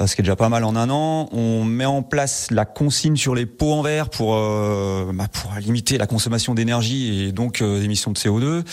euh, 0.00 0.06
ce 0.06 0.14
qui 0.14 0.20
est 0.20 0.24
déjà 0.24 0.36
pas 0.36 0.48
mal 0.48 0.62
en 0.64 0.76
un 0.76 0.88
an. 0.88 1.28
On 1.32 1.64
met 1.64 1.84
en 1.84 2.02
place 2.02 2.48
la 2.50 2.64
consigne 2.64 3.16
sur 3.16 3.34
les 3.34 3.46
pots 3.46 3.72
en 3.72 3.82
verre 3.82 4.08
pour, 4.08 4.36
euh, 4.36 5.10
bah, 5.12 5.26
pour 5.32 5.52
limiter 5.58 5.98
la 5.98 6.06
consommation 6.06 6.54
d'énergie 6.54 7.24
et 7.24 7.32
donc 7.32 7.60
euh, 7.60 7.80
l'émission 7.80 8.12
de 8.12 8.18
CO2. 8.18 8.64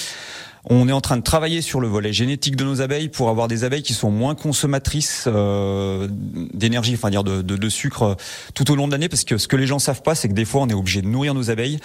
On 0.72 0.88
est 0.88 0.92
en 0.92 1.02
train 1.02 1.18
de 1.18 1.24
travailler 1.24 1.64
sur 1.64 1.80
le 1.80 1.88
volet 1.88 2.14
génétique 2.14 2.56
de 2.56 2.64
nos 2.64 2.80
abeilles 2.82 3.10
pour 3.10 3.30
avoir 3.30 3.48
des 3.48 3.64
abeilles 3.64 3.82
qui 3.82 3.96
sont 3.96 4.12
moins 4.12 4.36
consommatrices 4.36 5.24
euh, 5.26 6.08
d'énergie, 6.54 6.94
enfin 6.94 7.10
dire 7.10 7.24
de, 7.24 7.42
de, 7.42 7.58
de, 7.58 7.70
sucre 7.70 8.04
euh, 8.04 8.16
tout 8.54 8.70
au 8.70 8.76
long 8.76 8.86
de 8.86 8.92
l'année, 8.92 9.10
parce 9.10 9.24
que 9.24 9.40
ce 9.40 9.48
que 9.48 9.56
les 9.56 9.66
gens 9.66 9.80
savent 9.80 10.04
pas, 10.04 10.14
c'est 10.14 10.30
que 10.30 10.34
des 10.34 10.46
fois 10.46 10.62
on 10.62 10.70
est 10.70 10.76
obligé 10.76 11.02
de 11.02 11.08
nourrir 11.08 11.34
nos 11.34 11.50
abeilles, 11.50 11.80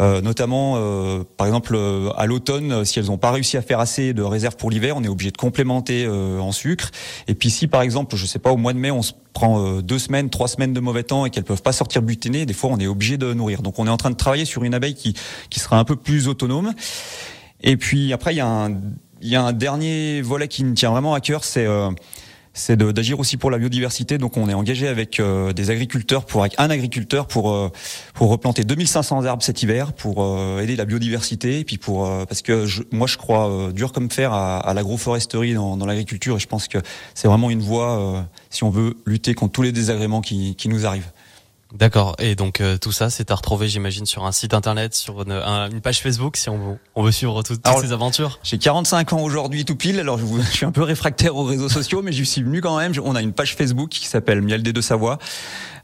euh, 0.00 0.20
notamment 0.20 0.74
euh, 0.78 1.22
par 1.36 1.46
exemple 1.46 1.76
euh, 1.76 2.10
à 2.16 2.26
l'automne, 2.26 2.84
si 2.84 2.98
elles 2.98 3.06
n'ont 3.06 3.18
pas 3.18 3.30
réussi 3.30 3.56
à 3.56 3.62
faire 3.62 3.78
assez 3.78 4.12
de 4.12 4.22
réserves 4.22 4.56
pour 4.56 4.68
l'hiver, 4.68 4.96
on 4.96 5.04
est 5.04 5.08
obligé 5.08 5.30
de 5.30 5.36
complémenter 5.36 6.04
euh, 6.04 6.40
en 6.40 6.50
sucre. 6.50 6.90
Et 7.28 7.36
puis 7.36 7.50
si 7.50 7.68
par 7.68 7.82
exemple, 7.82 8.16
je 8.16 8.26
sais 8.26 8.40
pas, 8.40 8.50
au 8.50 8.56
mois 8.56 8.72
de 8.72 8.78
mai, 8.78 8.90
on 8.90 9.02
se 9.02 9.12
prend 9.32 9.80
deux 9.80 9.98
semaines, 10.00 10.28
trois 10.28 10.48
semaines 10.48 10.72
de 10.72 10.80
mauvais 10.80 11.04
temps 11.04 11.24
et 11.24 11.30
qu'elles 11.30 11.44
peuvent 11.44 11.62
pas 11.62 11.72
sortir 11.72 12.02
butiner, 12.02 12.46
des 12.46 12.52
fois 12.52 12.70
on 12.72 12.78
est 12.78 12.88
obligé 12.88 13.16
de 13.16 13.32
nourrir. 13.32 13.62
Donc 13.62 13.78
on 13.78 13.86
est 13.86 13.90
en 13.90 13.96
train 13.96 14.10
de 14.10 14.16
travailler 14.16 14.44
sur 14.44 14.64
une 14.64 14.74
abeille 14.74 14.94
qui 14.94 15.14
qui 15.50 15.60
sera 15.60 15.78
un 15.78 15.84
peu 15.84 15.94
plus 15.94 16.26
autonome. 16.26 16.72
Et 17.64 17.76
puis 17.76 18.12
après, 18.12 18.34
il 18.34 18.36
y, 18.36 18.40
a 18.40 19.42
un, 19.42 19.52
dernier 19.52 20.20
volet 20.22 20.48
qui 20.48 20.64
me 20.64 20.74
tient 20.74 20.90
vraiment 20.90 21.14
à 21.14 21.20
cœur, 21.20 21.44
c'est 21.44 21.66
euh, 21.66 21.90
c'est 22.54 22.76
d'agir 22.76 23.18
aussi 23.18 23.36
pour 23.36 23.50
la 23.50 23.58
biodiversité. 23.58 24.16
Donc 24.16 24.36
on 24.36 24.48
est 24.48 24.54
engagé 24.54 24.86
avec 24.86 25.18
euh, 25.18 25.52
des 25.52 25.70
agriculteurs, 25.70 26.24
pour 26.24 26.42
avec 26.42 26.54
un 26.58 26.70
agriculteur 26.70 27.26
pour 27.26 27.52
euh, 27.52 27.70
pour 28.14 28.30
replanter 28.30 28.64
2500 28.64 29.24
arbres 29.24 29.42
cet 29.42 29.62
hiver 29.62 29.92
pour 29.92 30.22
euh, 30.22 30.60
aider 30.60 30.76
la 30.76 30.84
biodiversité 30.84 31.58
et 31.58 31.64
puis 31.64 31.78
pour 31.78 32.08
parce 32.26 32.42
que 32.42 32.64
moi 32.94 33.08
je 33.08 33.18
crois 33.18 33.72
dur 33.72 33.92
comme 33.92 34.10
fer 34.10 34.32
à, 34.32 34.72
l'agroforesterie 34.72 35.54
dans, 35.54 35.84
l'agriculture 35.84 36.36
et 36.36 36.38
je 36.38 36.46
pense 36.46 36.68
que 36.68 36.78
c'est 37.14 37.26
vraiment 37.26 37.50
une 37.50 37.60
voie 37.60 38.26
si 38.50 38.62
on 38.62 38.70
veut 38.70 38.96
lutter 39.04 39.34
contre 39.34 39.52
tous 39.52 39.62
les 39.62 39.72
désagréments 39.72 40.20
qui 40.20 40.68
nous 40.68 40.86
arrivent. 40.86 41.10
D'accord. 41.74 42.14
Et 42.20 42.36
donc 42.36 42.60
euh, 42.60 42.78
tout 42.78 42.92
ça, 42.92 43.10
c'est 43.10 43.32
à 43.32 43.34
retrouver, 43.34 43.68
j'imagine, 43.68 44.06
sur 44.06 44.24
un 44.24 44.32
site 44.32 44.54
internet, 44.54 44.94
sur 44.94 45.22
une, 45.22 45.32
un, 45.32 45.68
une 45.70 45.80
page 45.80 46.00
Facebook, 46.00 46.36
si 46.36 46.48
on 46.48 46.56
veut, 46.56 46.78
on 46.94 47.02
veut 47.02 47.10
suivre 47.10 47.42
tout, 47.42 47.56
toutes 47.56 47.66
alors, 47.66 47.80
ces 47.80 47.92
aventures. 47.92 48.38
J'ai 48.44 48.58
45 48.58 49.12
ans 49.12 49.20
aujourd'hui, 49.20 49.64
tout 49.64 49.74
pile. 49.74 49.98
Alors 49.98 50.18
je, 50.18 50.24
vous, 50.24 50.40
je, 50.40 50.50
suis 50.50 50.66
un 50.66 50.70
peu 50.70 50.82
réfractaire 50.82 51.34
aux 51.34 51.44
réseaux 51.44 51.68
sociaux, 51.68 52.00
mais 52.00 52.12
j'y 52.12 52.24
suis 52.24 52.42
venu 52.42 52.60
quand 52.60 52.78
même. 52.78 52.92
On 53.02 53.16
a 53.16 53.22
une 53.22 53.32
page 53.32 53.56
Facebook 53.56 53.88
qui 53.90 54.06
s'appelle 54.06 54.40
Miel 54.40 54.62
des 54.62 54.72
Deux 54.72 54.82
Savoie 54.82 55.18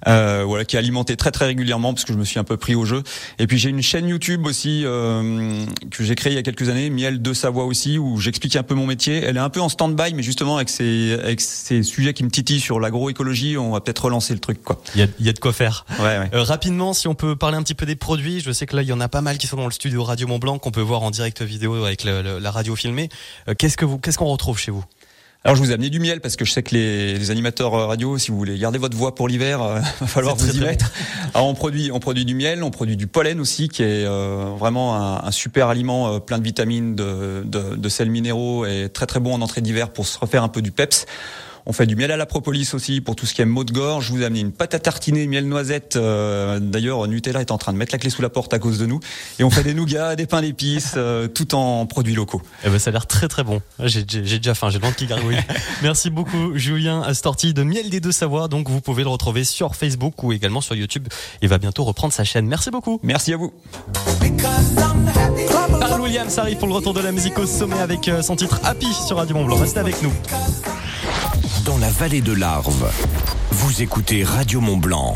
euh, 0.07 0.45
voilà, 0.47 0.65
qui 0.65 0.77
est 0.77 0.79
alimenté 0.79 1.17
très 1.17 1.31
très 1.31 1.47
régulièrement 1.47 1.93
parce 1.95 2.05
que 2.05 2.13
je 2.13 2.19
me 2.19 2.25
suis 2.25 2.39
un 2.39 2.45
peu 2.45 2.57
pris 2.57 2.75
au 2.75 2.85
jeu. 2.85 3.03
Et 3.39 3.47
puis 3.47 3.59
j'ai 3.59 3.71
une 3.71 3.83
chaîne 3.83 4.09
YouTube 4.09 4.47
aussi 4.47 4.83
euh, 4.85 5.65
que 5.91 6.05
j'ai 6.05 6.15
créée 6.15 6.33
il 6.33 6.37
y 6.37 6.39
a 6.39 6.43
quelques 6.43 6.69
années, 6.69 6.91
Miel 6.91 7.23
de 7.23 7.33
Savoie 7.33 7.65
aussi, 7.65 7.99
où 7.99 8.19
j'explique 8.19 8.57
un 8.57 8.63
peu 8.63 8.75
mon 8.75 8.87
métier. 8.87 9.23
Elle 9.23 9.37
est 9.37 9.41
un 9.41 9.51
peu 9.51 9.61
en 9.61 9.69
stand-by, 9.69 10.15
mais 10.15 10.23
justement 10.23 10.57
avec 10.57 10.69
ces 10.69 11.19
avec 11.23 11.41
ces 11.41 11.83
sujets 11.83 12.15
qui 12.15 12.25
me 12.25 12.31
titillent 12.31 12.61
sur 12.61 12.81
l'agroécologie, 12.81 13.57
on 13.59 13.73
va 13.73 13.81
peut-être 13.81 14.05
relancer 14.05 14.35
le 14.35 14.41
truc 14.41 14.63
quoi. 14.63 14.81
Il 14.95 15.01
y 15.01 15.05
a, 15.05 15.07
y 15.19 15.29
a 15.29 15.33
de 15.33 15.39
quoi 15.39 15.53
faire. 15.53 15.85
Ouais, 15.99 16.19
ouais. 16.19 16.31
Euh, 16.35 16.43
rapidement, 16.43 16.93
si 16.93 17.09
on 17.09 17.15
peut 17.15 17.37
parler 17.37 17.57
un 17.57 17.63
petit 17.63 17.75
peu 17.75 17.87
des 17.87 17.97
produits, 17.97 18.41
je 18.41 18.53
sais 18.53 18.67
que 18.67 18.77
là 18.77 18.83
il 18.83 18.89
y 18.89 18.93
en 18.93 19.01
a 19.01 19.09
pas 19.09 19.21
mal 19.21 19.39
qui 19.39 19.47
sont 19.47 19.57
dans 19.57 19.67
le 19.67 19.73
studio 19.73 20.03
Radio 20.05 20.27
Mont 20.27 20.39
Blanc 20.39 20.59
qu'on 20.59 20.71
peut 20.71 20.81
voir 20.81 21.03
en 21.03 21.11
direct 21.11 21.43
vidéo 21.43 21.85
avec 21.85 22.05
le, 22.05 22.23
le, 22.23 22.39
la 22.39 22.51
radio 22.51 22.77
filmée. 22.77 23.09
Euh, 23.49 23.55
qu'est-ce 23.57 23.77
que 23.77 23.85
vous 23.85 23.99
qu'est-ce 23.99 24.19
qu'on 24.19 24.27
retrouve 24.27 24.59
chez 24.59 24.71
vous? 24.71 24.85
Alors 25.43 25.57
je 25.57 25.63
vous 25.63 25.71
ai 25.71 25.75
amené 25.75 25.89
du 25.89 26.01
miel 26.01 26.21
parce 26.21 26.37
que 26.37 26.45
je 26.45 26.53
sais 26.53 26.63
que 26.63 26.75
les, 26.75 27.15
les 27.19 27.31
animateurs 27.31 27.73
radio, 27.73 28.19
si 28.19 28.31
vous 28.31 28.37
voulez 28.37 28.59
garder 28.59 28.79
votre 28.79 28.95
voix 28.95 29.15
pour 29.15 29.27
l'hiver, 29.27 29.63
euh, 29.63 29.81
va 30.01 30.07
falloir 30.07 30.37
vous 30.37 30.55
y 30.55 30.61
mettre. 30.61 30.93
Alors 31.35 31.49
on 31.49 31.55
produit, 31.55 31.91
on 31.91 31.99
produit 31.99 32.27
du 32.27 32.35
miel, 32.35 32.63
on 32.63 32.71
produit 32.71 32.97
du 32.97 33.07
pollen 33.07 33.41
aussi, 33.41 33.71
qui 33.71 33.83
est 33.83 34.05
euh, 34.05 34.53
vraiment 34.59 34.97
un, 34.97 35.25
un, 35.25 35.31
super 35.31 35.69
aliment 35.69 36.13
euh, 36.13 36.19
plein 36.19 36.37
de 36.37 36.45
vitamines, 36.45 36.95
de, 36.95 37.43
de, 37.47 37.75
de, 37.75 37.89
sels 37.89 38.11
minéraux 38.11 38.67
et 38.67 38.91
très 38.93 39.07
très 39.07 39.19
bon 39.19 39.33
en 39.33 39.41
entrée 39.41 39.63
d'hiver 39.63 39.91
pour 39.91 40.07
se 40.07 40.19
refaire 40.19 40.43
un 40.43 40.49
peu 40.49 40.61
du 40.61 40.73
peps. 40.73 41.07
On 41.67 41.73
fait 41.73 41.87
du 41.87 41.97
miel 41.97 42.11
à 42.11 42.17
la 42.17 42.27
propolis 42.27 42.73
aussi 42.75 43.01
pour 43.01 43.17
tout 43.17 43.27
ce 43.27 43.35
qui 43.35 43.43
est 43.43 43.47
maux 43.47 43.65
de 43.65 43.73
gorge. 43.73 44.07
Je 44.07 44.13
vous 44.13 44.23
ai 44.23 44.25
amené 44.25 44.41
une 44.41 44.53
pâte 44.53 44.75
à 44.75 44.79
tartiner 44.79 45.27
miel 45.27 45.47
noisette. 45.47 45.97
D'ailleurs, 45.97 47.07
Nutella 47.07 47.41
est 47.41 47.51
en 47.51 47.59
train 47.59 47.73
de 47.73 47.79
mettre 47.79 47.93
la 47.93 47.99
clé 47.99 48.11
sous 48.11 48.23
la 48.23 48.31
porte 48.31 48.53
à 48.55 48.59
cause 48.59 48.79
de 48.79 48.87
nous. 48.87 49.01
Et 49.39 49.45
on 49.45 49.51
fait 49.51 49.63
des 49.63 49.75
nougats, 49.75 50.17
des 50.17 50.27
pains 50.27 50.43
d'épices, 50.43 50.97
tout 51.35 51.55
en 51.55 51.87
produits 51.87 52.15
locaux. 52.15 52.43
Eh 52.65 52.71
ben, 52.71 52.79
ça 52.79 52.91
a 52.91 52.93
l'air 52.93 53.07
très 53.07 53.29
très 53.29 53.45
bon. 53.45 53.61
J'ai 53.79 54.05
déjà 54.05 54.55
faim, 54.55 54.71
j'ai 54.71 54.79
le 54.79 54.85
ventre 54.85 54.97
qui 54.97 55.07
gargouille. 55.07 55.39
Merci 55.83 56.11
beaucoup, 56.11 56.57
Julien 56.57 57.03
Astorti 57.03 57.55
de 57.55 57.63
Miel 57.63 57.91
des 57.91 58.01
Deux 58.01 58.13
Savoies. 58.13 58.49
Donc, 58.49 58.69
vous 58.69 58.81
pouvez 58.81 59.03
le 59.03 59.09
retrouver 59.09 59.45
sur 59.45 59.75
Facebook 59.75 60.23
ou 60.23 60.33
également 60.33 60.61
sur 60.61 60.75
YouTube. 60.75 61.09
Il 61.43 61.49
va 61.49 61.59
bientôt 61.59 61.85
reprendre 61.85 62.13
sa 62.13 62.25
chaîne. 62.25 62.47
Merci 62.47 62.71
beaucoup. 62.71 63.01
Merci 63.03 63.33
à 63.33 63.37
vous. 63.37 63.53
Pharrell 65.81 66.01
Williams 66.01 66.39
arrive 66.39 66.59
pour 66.59 66.69
le 66.69 66.75
retour 66.75 66.95
de 66.95 67.01
la 67.01 67.13
musique 67.13 67.39
au 67.39 67.47
sommet 67.47 67.79
avec 67.79 68.09
euh, 68.09 68.23
son 68.23 68.37
titre 68.37 68.61
Happy 68.65 68.93
sur 68.93 69.17
Radio 69.17 69.37
Mont 69.37 69.45
Blanc. 69.45 69.57
Restez 69.57 69.81
avec 69.81 70.03
nous. 70.03 70.13
Dans 71.71 71.79
la 71.79 71.91
vallée 71.91 72.21
de 72.21 72.33
l'Arve, 72.33 72.91
vous 73.53 73.81
écoutez 73.81 74.25
Radio 74.25 74.61
Mont 74.61 74.77
Blanc. 74.77 75.15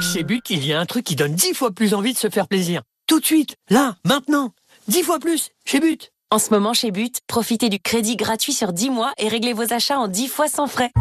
Chez 0.00 0.22
But, 0.22 0.48
il 0.50 0.64
y 0.64 0.72
a 0.72 0.78
un 0.78 0.86
truc 0.86 1.04
qui 1.04 1.16
donne 1.16 1.34
dix 1.34 1.54
fois 1.54 1.72
plus 1.72 1.92
envie 1.92 2.12
de 2.12 2.18
se 2.18 2.30
faire 2.30 2.46
plaisir. 2.46 2.82
Tout 3.08 3.18
de 3.18 3.24
suite, 3.24 3.56
là, 3.68 3.96
maintenant. 4.04 4.52
Dix 4.86 5.02
fois 5.02 5.18
plus, 5.18 5.50
chez 5.64 5.80
But. 5.80 6.12
En 6.30 6.38
ce 6.38 6.50
moment, 6.50 6.72
chez 6.72 6.92
But, 6.92 7.18
profitez 7.26 7.68
du 7.68 7.80
crédit 7.80 8.14
gratuit 8.14 8.52
sur 8.52 8.72
10 8.72 8.90
mois 8.90 9.12
et 9.18 9.26
réglez 9.26 9.54
vos 9.54 9.72
achats 9.72 9.98
en 9.98 10.06
10 10.06 10.28
fois 10.28 10.46
sans 10.46 10.68
frais. 10.68 10.92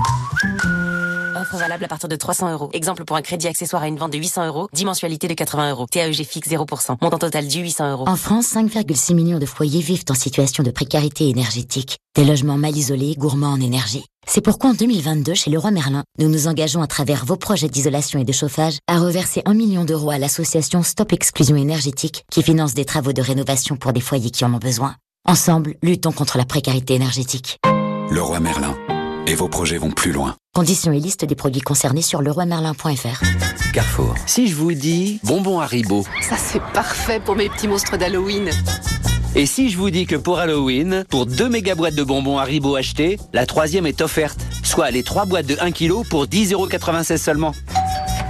Offre 1.39 1.57
valable 1.57 1.85
à 1.85 1.87
partir 1.87 2.09
de 2.09 2.15
300 2.15 2.51
euros. 2.51 2.71
Exemple 2.73 3.05
pour 3.05 3.17
un 3.17 3.21
crédit 3.21 3.47
accessoire 3.47 3.83
à 3.83 3.87
une 3.87 3.97
vente 3.97 4.13
de 4.13 4.17
800 4.17 4.47
euros, 4.47 4.67
dimensualité 4.73 5.27
de 5.27 5.35
80 5.35 5.69
euros. 5.69 5.85
TAEG 5.85 6.23
fixe 6.23 6.49
0%. 6.49 6.97
Montant 7.03 7.19
total 7.19 7.47
du 7.47 7.59
800 7.59 7.91
euros. 7.91 8.09
En 8.09 8.15
France, 8.15 8.55
5,6 8.55 9.13
millions 9.13 9.37
de 9.37 9.45
foyers 9.45 9.81
vivent 9.81 10.05
en 10.09 10.15
situation 10.15 10.63
de 10.63 10.71
précarité 10.71 11.29
énergétique. 11.29 11.99
Des 12.15 12.23
logements 12.23 12.57
mal 12.57 12.77
isolés, 12.77 13.15
gourmands 13.17 13.51
en 13.51 13.59
énergie. 13.59 14.05
C'est 14.25 14.39
pourquoi 14.39 14.69
en 14.69 14.73
2022, 14.73 15.33
chez 15.33 15.51
Leroy 15.51 15.71
Merlin, 15.71 16.05
nous 16.17 16.29
nous 16.29 16.47
engageons 16.47 16.81
à 16.81 16.87
travers 16.87 17.25
vos 17.25 17.35
projets 17.35 17.67
d'isolation 17.67 18.19
et 18.19 18.23
de 18.23 18.31
chauffage 18.31 18.77
à 18.87 18.99
reverser 18.99 19.41
un 19.43 19.53
million 19.53 19.83
d'euros 19.83 20.11
à 20.11 20.17
l'association 20.17 20.81
Stop 20.81 21.11
Exclusion 21.11 21.57
énergétique 21.57 22.23
qui 22.31 22.41
finance 22.41 22.73
des 22.73 22.85
travaux 22.85 23.11
de 23.11 23.21
rénovation 23.21 23.75
pour 23.75 23.91
des 23.91 23.99
foyers 23.99 24.29
qui 24.29 24.45
en 24.45 24.53
ont 24.53 24.59
besoin. 24.59 24.95
Ensemble, 25.27 25.75
luttons 25.83 26.13
contre 26.13 26.37
la 26.37 26.45
précarité 26.45 26.93
énergétique. 26.93 27.59
Leroy 28.09 28.39
Merlin. 28.39 28.77
Et 29.27 29.35
vos 29.35 29.49
projets 29.49 29.77
vont 29.77 29.91
plus 29.91 30.13
loin. 30.13 30.37
Conditions 30.53 30.93
et 30.93 30.99
liste 31.01 31.25
des 31.25 31.35
produits 31.35 31.59
concernés 31.59 32.01
sur 32.01 32.21
leroymerlin.fr. 32.21 33.23
Carrefour. 33.73 34.15
Si 34.25 34.47
je 34.47 34.55
vous 34.55 34.71
dis 34.71 35.19
bonbon 35.23 35.59
Haribo. 35.59 36.05
Ça 36.21 36.37
c'est 36.37 36.61
parfait 36.71 37.19
pour 37.19 37.35
mes 37.35 37.49
petits 37.49 37.67
monstres 37.67 37.97
d'Halloween. 37.97 38.51
Et 39.37 39.45
si 39.45 39.69
je 39.69 39.77
vous 39.77 39.89
dis 39.89 40.05
que 40.05 40.15
pour 40.15 40.39
Halloween, 40.39 41.03
pour 41.09 41.25
2 41.25 41.49
méga 41.49 41.75
boîtes 41.75 41.95
de 41.95 42.03
bonbons 42.03 42.37
Haribo 42.37 42.77
achetées, 42.77 43.19
la 43.33 43.45
troisième 43.45 43.85
est 43.85 43.99
offerte. 43.99 44.39
Soit 44.63 44.91
les 44.91 45.03
3 45.03 45.25
boîtes 45.25 45.45
de 45.45 45.57
1 45.59 45.73
kg 45.73 46.07
pour 46.09 46.25
10,96€ 46.25 47.17
seulement. 47.17 47.51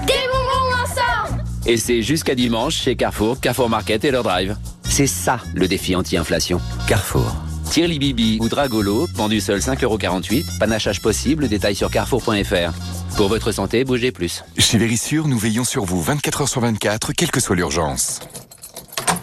Des 0.08 0.14
bonbons 0.32 0.74
ensemble 0.84 1.44
Et 1.68 1.78
c'est 1.78 2.02
jusqu'à 2.02 2.34
dimanche 2.34 2.76
chez 2.76 2.96
Carrefour, 2.96 3.40
Carrefour 3.40 3.70
Market 3.70 4.04
et 4.04 4.10
leur 4.10 4.24
drive. 4.24 4.58
C'est 4.84 5.06
ça 5.06 5.40
le 5.54 5.68
défi 5.68 5.96
anti-inflation. 5.96 6.60
Carrefour. 6.88 7.36
Tirli 7.70 8.00
Bibi 8.00 8.40
ou 8.42 8.50
Dragolo, 8.50 9.08
vendu 9.14 9.42
seul 9.42 9.60
5,48€, 9.60 10.58
panachage 10.58 11.02
possible, 11.04 11.48
détail 11.48 11.76
sur 11.76 11.92
carrefour.fr. 11.92 12.74
Pour 13.16 13.28
votre 13.28 13.52
santé, 13.52 13.84
bougez 13.84 14.12
plus. 14.12 14.44
Chez 14.58 14.80
Vérissure, 14.80 15.28
nous 15.28 15.38
veillons 15.38 15.66
sur 15.66 15.86
vous 15.86 16.02
24 16.02 16.44
h 16.44 16.48
sur 16.48 16.62
24, 16.62 17.14
quelle 17.14 17.30
que 17.30 17.40
soit 17.40 17.56
l'urgence. 17.56 18.22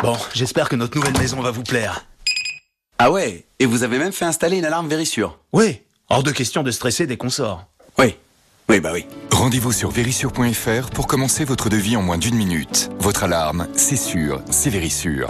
Bon, 0.02 0.16
j'espère 0.35 0.68
que 0.68 0.75
notre 0.75 0.97
nouvelle 0.97 1.16
maison 1.16 1.40
va 1.40 1.52
vous 1.52 1.62
plaire. 1.62 2.04
Ah 2.99 3.12
ouais 3.12 3.44
Et 3.61 3.66
vous 3.66 3.85
avez 3.85 3.99
même 3.99 4.11
fait 4.11 4.25
installer 4.25 4.59
une 4.59 4.64
alarme 4.64 4.88
Vérissure 4.88 5.38
Oui, 5.52 5.80
hors 6.09 6.25
de 6.25 6.32
question 6.32 6.64
de 6.64 6.73
stresser 6.73 7.06
dès 7.06 7.16
qu'on 7.16 7.30
sort. 7.30 7.66
Oui, 8.00 8.16
oui, 8.68 8.80
bah 8.80 8.90
oui. 8.92 9.06
Rendez-vous 9.30 9.71
sur 9.71 9.90
vérissure.fr 9.90 10.90
pour 10.90 11.06
commencer 11.06 11.44
votre 11.44 11.68
devis 11.68 11.97
en 11.97 12.02
moins 12.02 12.18
d'une 12.18 12.35
minute. 12.35 12.90
Votre 12.99 13.23
alarme, 13.25 13.68
c'est 13.75 13.97
sûr, 13.97 14.42
c'est 14.50 14.71
Vérissure. 14.71 15.28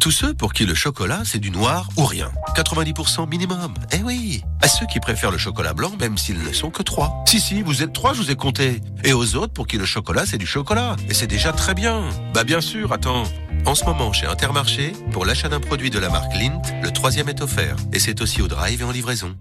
Tous 0.00 0.10
ceux 0.10 0.32
pour 0.32 0.54
qui 0.54 0.64
le 0.64 0.74
chocolat, 0.74 1.20
c'est 1.26 1.38
du 1.38 1.50
noir 1.50 1.86
ou 1.98 2.06
rien. 2.06 2.32
90% 2.56 3.28
minimum. 3.28 3.74
Eh 3.92 4.02
oui. 4.02 4.42
À 4.62 4.66
ceux 4.66 4.86
qui 4.86 4.98
préfèrent 4.98 5.30
le 5.30 5.36
chocolat 5.36 5.74
blanc, 5.74 5.92
même 6.00 6.16
s'ils 6.16 6.42
ne 6.42 6.52
sont 6.54 6.70
que 6.70 6.82
trois. 6.82 7.22
Si, 7.26 7.38
si, 7.38 7.60
vous 7.60 7.82
êtes 7.82 7.92
trois, 7.92 8.14
je 8.14 8.22
vous 8.22 8.30
ai 8.30 8.34
compté. 8.34 8.80
Et 9.04 9.12
aux 9.12 9.36
autres 9.36 9.52
pour 9.52 9.66
qui 9.66 9.76
le 9.76 9.84
chocolat, 9.84 10.24
c'est 10.24 10.38
du 10.38 10.46
chocolat. 10.46 10.96
Et 11.10 11.14
c'est 11.14 11.26
déjà 11.26 11.52
très 11.52 11.74
bien. 11.74 12.08
Bah 12.32 12.44
bien 12.44 12.62
sûr, 12.62 12.94
attends. 12.94 13.24
En 13.66 13.74
ce 13.74 13.84
moment, 13.84 14.10
chez 14.14 14.26
Intermarché, 14.26 14.92
pour 15.12 15.26
l'achat 15.26 15.50
d'un 15.50 15.60
produit 15.60 15.90
de 15.90 15.98
la 15.98 16.08
marque 16.08 16.32
Lint, 16.34 16.62
le 16.82 16.90
troisième 16.92 17.28
est 17.28 17.42
offert. 17.42 17.76
Et 17.92 17.98
c'est 17.98 18.22
aussi 18.22 18.40
au 18.40 18.48
drive 18.48 18.80
et 18.80 18.84
en 18.84 18.92
livraison. 18.92 19.36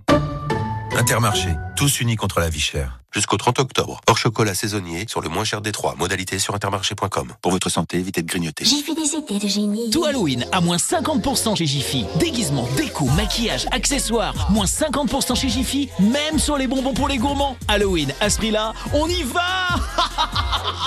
Intermarché, 0.97 1.55
tous 1.77 2.01
unis 2.01 2.17
contre 2.17 2.41
la 2.41 2.49
vie 2.49 2.59
chère. 2.59 2.99
Jusqu'au 3.11 3.37
30 3.37 3.57
octobre. 3.59 4.01
Hors 4.07 4.17
chocolat 4.19 4.53
saisonnier 4.53 5.05
sur 5.07 5.21
le 5.21 5.29
moins 5.29 5.43
cher 5.43 5.61
des 5.61 5.71
trois. 5.71 5.95
Modalité 5.95 6.37
sur 6.37 6.53
intermarché.com. 6.53 7.33
Pour 7.41 7.51
votre 7.51 7.69
santé, 7.69 7.97
évitez 7.97 8.21
de 8.21 8.27
grignoter. 8.27 8.65
J'ai 8.65 8.83
fait 8.83 8.93
des 8.93 9.15
idées 9.15 9.39
de 9.39 9.47
génie. 9.47 9.89
Tout 9.89 10.05
Halloween 10.05 10.45
à 10.51 10.61
moins 10.61 10.77
50% 10.77 11.55
chez 11.55 11.65
Jiffy. 11.65 12.05
Déguisement, 12.19 12.69
déco, 12.77 13.05
maquillage, 13.05 13.65
accessoires. 13.71 14.51
Moins 14.51 14.65
50% 14.65 15.35
chez 15.35 15.49
Jiffy, 15.49 15.89
même 15.99 16.37
sur 16.37 16.55
les 16.55 16.67
bonbons 16.67 16.93
pour 16.93 17.07
les 17.07 17.17
gourmands. 17.17 17.57
Halloween, 17.67 18.13
à 18.19 18.29
ce 18.29 18.37
prix-là, 18.37 18.73
on 18.93 19.07
y 19.07 19.23
va 19.23 19.41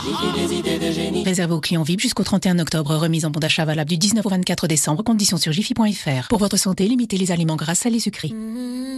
Réservé 1.24 1.54
aux 1.54 1.60
clients 1.60 1.82
VIP 1.82 2.00
jusqu'au 2.00 2.22
31 2.22 2.60
octobre. 2.60 2.94
Remise 2.94 3.24
en 3.24 3.30
bon 3.30 3.40
d'achat 3.40 3.64
valable 3.64 3.90
du 3.90 3.98
19 3.98 4.24
au 4.24 4.28
24 4.28 4.68
décembre. 4.68 5.02
Conditions 5.02 5.38
sur 5.38 5.52
jiffy.fr. 5.52 6.28
Pour 6.28 6.38
votre 6.38 6.56
santé, 6.56 6.86
limitez 6.86 7.18
les 7.18 7.32
aliments 7.32 7.56
gras, 7.56 7.74
salés, 7.74 7.98
sucrés. 8.00 8.32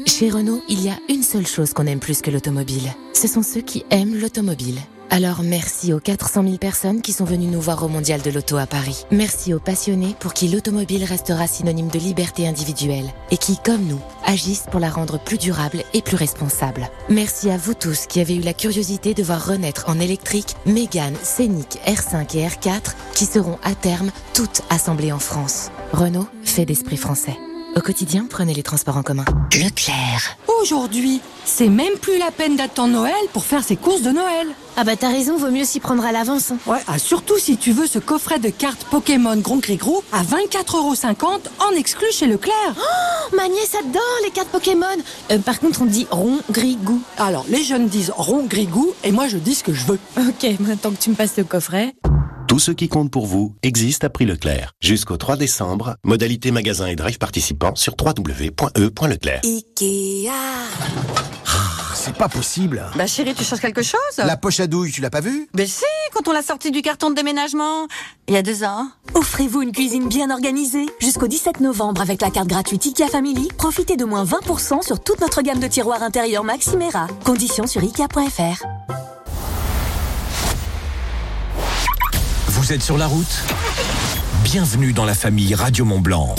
Chez 0.06 0.28
Renault, 0.28 0.62
il 0.68 0.82
y 0.82 0.90
a 0.90 0.98
une 1.08 1.22
seule 1.22 1.46
chose 1.46 1.72
qu'on 1.72 1.86
aime 1.86 2.00
plus 2.00 2.20
que 2.20 2.30
l'automobile. 2.30 2.94
Ce 3.14 3.28
sont 3.28 3.42
ceux 3.42 3.60
qui 3.60 3.86
aiment 3.90 4.20
l'automobile. 4.20 4.80
Alors 5.08 5.42
merci 5.44 5.92
aux 5.92 6.00
400 6.00 6.42
000 6.42 6.56
personnes 6.56 7.00
qui 7.00 7.12
sont 7.12 7.24
venues 7.24 7.46
nous 7.46 7.60
voir 7.60 7.84
au 7.84 7.88
Mondial 7.88 8.20
de 8.20 8.30
l'Auto 8.30 8.56
à 8.56 8.66
Paris. 8.66 9.06
Merci 9.12 9.54
aux 9.54 9.60
passionnés 9.60 10.16
pour 10.18 10.34
qui 10.34 10.48
l'automobile 10.48 11.04
restera 11.04 11.46
synonyme 11.46 11.88
de 11.88 12.00
liberté 12.00 12.48
individuelle 12.48 13.06
et 13.30 13.36
qui, 13.36 13.56
comme 13.64 13.84
nous, 13.84 14.00
agissent 14.26 14.66
pour 14.68 14.80
la 14.80 14.90
rendre 14.90 15.20
plus 15.20 15.38
durable 15.38 15.84
et 15.94 16.02
plus 16.02 16.16
responsable. 16.16 16.88
Merci 17.08 17.50
à 17.50 17.56
vous 17.56 17.74
tous 17.74 18.06
qui 18.06 18.18
avez 18.18 18.34
eu 18.34 18.40
la 18.40 18.52
curiosité 18.52 19.14
de 19.14 19.22
voir 19.22 19.46
renaître 19.46 19.84
en 19.88 20.00
électrique 20.00 20.56
Mégane, 20.66 21.16
Scénic, 21.22 21.78
R5 21.86 22.36
et 22.36 22.48
R4 22.48 22.94
qui 23.14 23.26
seront 23.26 23.58
à 23.62 23.76
terme 23.76 24.10
toutes 24.34 24.62
assemblées 24.70 25.12
en 25.12 25.20
France. 25.20 25.70
Renault 25.92 26.26
fait 26.42 26.66
d'esprit 26.66 26.96
français. 26.96 27.36
Au 27.76 27.80
quotidien, 27.80 28.26
prenez 28.28 28.54
les 28.54 28.62
transports 28.62 28.96
en 28.96 29.02
commun. 29.02 29.24
Leclerc. 29.52 30.36
Aujourd'hui, 30.60 31.20
c'est 31.44 31.68
même 31.68 31.94
plus 32.00 32.18
la 32.18 32.30
peine 32.30 32.54
d'attendre 32.56 32.92
Noël 32.92 33.14
pour 33.32 33.44
faire 33.44 33.64
ses 33.64 33.74
courses 33.76 34.02
de 34.02 34.10
Noël. 34.10 34.46
Ah 34.76 34.84
bah 34.84 34.94
t'as 34.96 35.10
raison, 35.10 35.36
vaut 35.36 35.50
mieux 35.50 35.64
s'y 35.64 35.80
prendre 35.80 36.04
à 36.04 36.12
l'avance. 36.12 36.52
hein. 36.52 36.58
Ouais, 36.66 36.78
ah, 36.86 36.98
surtout 36.98 37.36
si 37.38 37.56
tu 37.56 37.72
veux 37.72 37.86
ce 37.88 37.98
coffret 37.98 38.38
de 38.38 38.48
cartes 38.48 38.84
Pokémon 38.90 39.36
Grand 39.36 39.56
Gris 39.56 39.76
Gros 39.76 40.04
à 40.12 40.22
24,50€ 40.22 41.24
en 41.58 41.70
exclu 41.76 42.06
chez 42.12 42.26
Leclerc. 42.26 42.54
Oh, 42.76 43.36
ma 43.36 43.48
nièce 43.48 43.74
adore 43.74 44.02
les 44.24 44.30
cartes 44.30 44.48
Pokémon. 44.50 44.86
Euh, 45.32 45.38
par 45.38 45.58
contre, 45.58 45.82
on 45.82 45.86
dit 45.86 46.06
rond, 46.10 46.38
gris, 46.50 46.76
goût. 46.76 47.02
Alors, 47.18 47.44
les 47.48 47.64
jeunes 47.64 47.88
disent 47.88 48.12
rond, 48.16 48.44
gris, 48.46 48.66
goût 48.66 48.92
et 49.02 49.10
moi 49.10 49.26
je 49.26 49.36
dis 49.38 49.54
ce 49.56 49.64
que 49.64 49.72
je 49.74 49.84
veux. 49.86 49.98
Ok, 50.16 50.46
maintenant 50.60 50.92
que 50.92 51.00
tu 51.02 51.10
me 51.10 51.14
passes 51.16 51.36
le 51.36 51.44
coffret. 51.44 51.94
Tout 52.54 52.60
ce 52.60 52.70
qui 52.70 52.88
compte 52.88 53.10
pour 53.10 53.26
vous 53.26 53.52
existe 53.64 54.04
à 54.04 54.10
prix 54.10 54.26
Leclerc. 54.26 54.74
Jusqu'au 54.80 55.16
3 55.16 55.36
décembre, 55.36 55.96
modalité 56.04 56.52
magasin 56.52 56.86
et 56.86 56.94
drive 56.94 57.18
participants 57.18 57.74
sur 57.74 57.96
www.e.leclerc. 58.00 59.40
Ikea. 59.42 60.30
C'est 61.96 62.14
pas 62.14 62.28
possible. 62.28 62.84
Bah 62.94 63.08
chérie, 63.08 63.34
tu 63.34 63.42
cherches 63.42 63.60
quelque 63.60 63.82
chose? 63.82 63.98
La 64.18 64.36
poche 64.36 64.60
à 64.60 64.68
douille, 64.68 64.92
tu 64.92 65.00
l'as 65.00 65.10
pas 65.10 65.20
vue? 65.20 65.48
Mais 65.56 65.66
si, 65.66 65.82
quand 66.12 66.28
on 66.28 66.32
l'a 66.32 66.42
sortie 66.42 66.70
du 66.70 66.80
carton 66.80 67.10
de 67.10 67.16
déménagement. 67.16 67.88
Il 68.28 68.34
y 68.34 68.36
a 68.36 68.42
deux 68.42 68.62
ans. 68.62 68.86
Offrez-vous 69.14 69.62
une 69.62 69.72
cuisine 69.72 70.06
bien 70.06 70.30
organisée. 70.30 70.86
Jusqu'au 71.00 71.26
17 71.26 71.58
novembre, 71.58 72.02
avec 72.02 72.20
la 72.20 72.30
carte 72.30 72.46
gratuite 72.46 72.86
IKEA 72.86 73.08
Family, 73.08 73.48
profitez 73.58 73.96
de 73.96 74.04
moins 74.04 74.24
20% 74.24 74.86
sur 74.86 75.02
toute 75.02 75.20
notre 75.20 75.42
gamme 75.42 75.58
de 75.58 75.66
tiroirs 75.66 76.04
intérieurs 76.04 76.44
Maximera. 76.44 77.08
Conditions 77.24 77.66
sur 77.66 77.82
IKEA.fr. 77.82 78.64
Vous 82.64 82.72
êtes 82.72 82.82
sur 82.82 82.96
la 82.96 83.06
route? 83.06 83.44
Bienvenue 84.42 84.94
dans 84.94 85.04
la 85.04 85.12
famille 85.12 85.54
Radio 85.54 85.84
Mont 85.84 86.00
Blanc. 86.00 86.34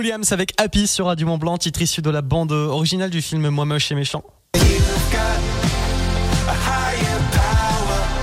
Williams 0.00 0.32
avec 0.32 0.54
Happy 0.58 0.86
sur 0.86 1.06
Radio 1.06 1.26
Mont 1.26 1.36
Blanc, 1.36 1.58
titre 1.58 1.82
issu 1.82 2.00
de 2.00 2.08
la 2.08 2.22
bande 2.22 2.52
originale 2.52 3.10
du 3.10 3.20
film 3.20 3.50
Moi 3.50 3.66
moche 3.66 3.92
et 3.92 3.94
méchant. 3.94 4.24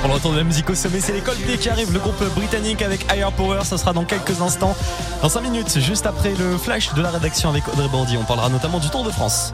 On 0.03 0.09
entend 0.09 0.31
de 0.31 0.37
la 0.37 0.43
musique 0.43 0.67
au 0.71 0.73
sommet, 0.73 0.99
c'est 0.99 1.13
les 1.13 1.21
Coldplay 1.21 1.57
qui 1.57 1.69
arrive, 1.69 1.93
le 1.93 1.99
groupe 1.99 2.23
britannique 2.33 2.81
avec 2.81 3.05
Higher 3.13 3.29
Power, 3.35 3.59
ça 3.63 3.77
sera 3.77 3.93
dans 3.93 4.05
quelques 4.05 4.41
instants, 4.41 4.75
dans 5.21 5.29
5 5.29 5.41
minutes, 5.41 5.79
juste 5.79 6.07
après 6.07 6.33
le 6.33 6.57
flash 6.57 6.95
de 6.95 7.01
la 7.03 7.11
rédaction 7.11 7.49
avec 7.49 7.67
Audrey 7.67 7.89
Bordy. 7.89 8.17
On 8.17 8.23
parlera 8.23 8.49
notamment 8.49 8.79
du 8.79 8.89
Tour 8.89 9.03
de 9.03 9.11
France. 9.11 9.53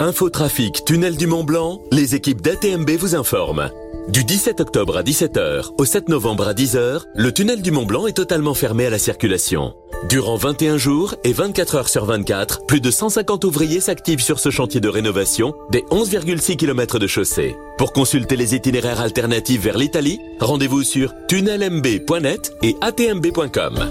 Infotrafic, 0.00 0.84
tunnel 0.84 1.16
du 1.16 1.28
Mont 1.28 1.44
Blanc, 1.44 1.80
les 1.92 2.16
équipes 2.16 2.40
d'ATMB 2.40 2.90
vous 2.98 3.14
informent. 3.14 3.70
Du 4.08 4.22
17 4.22 4.60
octobre 4.60 4.96
à 4.96 5.02
17h 5.02 5.72
au 5.78 5.84
7 5.84 6.08
novembre 6.08 6.46
à 6.46 6.54
10h, 6.54 7.02
le 7.12 7.32
tunnel 7.32 7.60
du 7.60 7.72
Mont 7.72 7.86
Blanc 7.86 8.06
est 8.06 8.12
totalement 8.12 8.54
fermé 8.54 8.86
à 8.86 8.90
la 8.90 9.00
circulation. 9.00 9.74
Durant 10.08 10.36
21 10.36 10.76
jours 10.76 11.16
et 11.24 11.32
24 11.32 11.74
heures 11.74 11.88
sur 11.88 12.04
24, 12.04 12.66
plus 12.66 12.80
de 12.80 12.92
150 12.92 13.44
ouvriers 13.44 13.80
s'activent 13.80 14.22
sur 14.22 14.38
ce 14.38 14.50
chantier 14.50 14.80
de 14.80 14.88
rénovation 14.88 15.54
des 15.70 15.82
11,6 15.90 16.56
km 16.56 17.00
de 17.00 17.06
chaussée. 17.08 17.56
Pour 17.78 17.92
consulter 17.92 18.36
les 18.36 18.54
itinéraires 18.54 19.00
alternatifs 19.00 19.62
vers 19.62 19.76
l'Italie, 19.76 20.20
rendez-vous 20.38 20.84
sur 20.84 21.12
tunnelmb.net 21.26 22.52
et 22.62 22.76
atmb.com. 22.80 23.88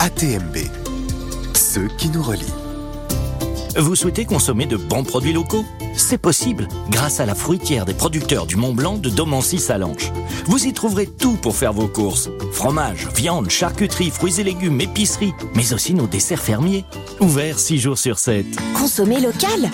ATMB. 0.00 0.56
Ceux 1.54 1.88
qui 1.96 2.10
nous 2.10 2.22
relient. 2.22 2.67
Vous 3.76 3.94
souhaitez 3.94 4.24
consommer 4.24 4.66
de 4.66 4.76
bons 4.76 5.04
produits 5.04 5.32
locaux? 5.32 5.64
C'est 5.94 6.18
possible 6.18 6.68
grâce 6.90 7.20
à 7.20 7.26
la 7.26 7.34
fruitière 7.34 7.84
des 7.84 7.94
producteurs 7.94 8.46
du 8.46 8.56
Mont 8.56 8.72
Blanc 8.72 8.96
de 8.96 9.08
Domancy-Salanches. 9.10 10.12
Vous 10.46 10.66
y 10.66 10.72
trouverez 10.72 11.06
tout 11.06 11.36
pour 11.36 11.54
faire 11.54 11.72
vos 11.72 11.88
courses. 11.88 12.30
Fromage, 12.52 13.08
viande, 13.14 13.50
charcuterie, 13.50 14.10
fruits 14.10 14.40
et 14.40 14.44
légumes, 14.44 14.80
épicerie, 14.80 15.32
mais 15.54 15.72
aussi 15.72 15.94
nos 15.94 16.06
desserts 16.06 16.42
fermiers. 16.42 16.84
Ouverts 17.20 17.58
6 17.58 17.78
jours 17.78 17.98
sur 17.98 18.18
7. 18.18 18.46
Consommer 18.74 19.20
local 19.20 19.70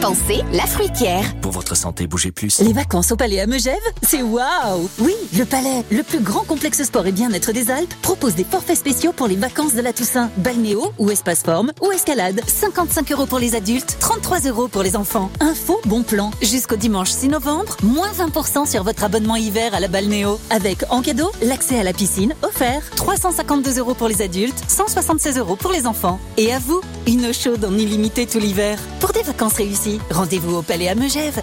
Pensez 0.00 0.42
la 0.52 0.64
fruitière. 0.64 1.24
Pour 1.40 1.50
votre 1.50 1.76
santé, 1.76 2.06
bougez 2.06 2.30
plus. 2.30 2.60
Les 2.60 2.72
vacances 2.72 3.10
au 3.10 3.16
Palais 3.16 3.40
à 3.40 3.46
Megève, 3.48 3.74
c'est 4.02 4.22
waouh 4.22 4.88
Oui, 5.00 5.12
le 5.36 5.44
Palais, 5.44 5.82
le 5.90 6.04
plus 6.04 6.20
grand 6.20 6.44
complexe 6.44 6.84
sport 6.84 7.04
et 7.06 7.10
bien-être 7.12 7.50
des 7.50 7.68
Alpes, 7.68 7.92
propose 8.00 8.36
des 8.36 8.44
forfaits 8.44 8.76
spéciaux 8.76 9.12
pour 9.12 9.26
les 9.26 9.34
vacances 9.34 9.74
de 9.74 9.80
la 9.80 9.92
Toussaint. 9.92 10.30
Balnéo 10.36 10.92
ou 10.98 11.10
espace 11.10 11.42
forme 11.42 11.72
ou 11.82 11.90
escalade. 11.90 12.40
55 12.46 13.10
euros 13.10 13.26
pour 13.26 13.40
les 13.40 13.56
adultes, 13.56 13.96
33 13.98 14.40
euros 14.42 14.68
pour 14.68 14.84
les 14.84 14.94
enfants. 14.94 15.30
Info, 15.40 15.80
bon 15.84 16.04
plan. 16.04 16.30
Jusqu'au 16.42 16.76
dimanche 16.76 17.10
6 17.10 17.30
novembre, 17.30 17.76
moins 17.82 18.12
20% 18.12 18.70
sur 18.70 18.84
votre 18.84 19.02
abonnement 19.02 19.36
hiver 19.36 19.74
à 19.74 19.80
la 19.80 19.88
Balnéo. 19.88 20.38
Avec 20.50 20.84
en 20.90 21.02
cadeau, 21.02 21.32
l'accès 21.42 21.76
à 21.78 21.82
la 21.82 21.92
piscine 21.92 22.34
offert. 22.42 22.82
352 22.94 23.78
euros 23.80 23.94
pour 23.94 24.06
les 24.06 24.22
adultes, 24.22 24.62
176 24.68 25.38
euros 25.38 25.56
pour 25.56 25.72
les 25.72 25.86
enfants. 25.86 26.20
Et 26.36 26.52
à 26.52 26.60
vous, 26.60 26.82
une 27.08 27.26
eau 27.26 27.32
chaude 27.32 27.64
en 27.64 27.76
illimité 27.76 28.26
tout 28.26 28.38
l'hiver. 28.38 28.78
Pour 29.00 29.12
des 29.12 29.22
vacances 29.22 29.54
réussies, 29.54 29.87
rendez-vous 30.10 30.56
au 30.56 30.62
Palais 30.62 30.88
à 30.88 30.94
Megève. 30.94 31.42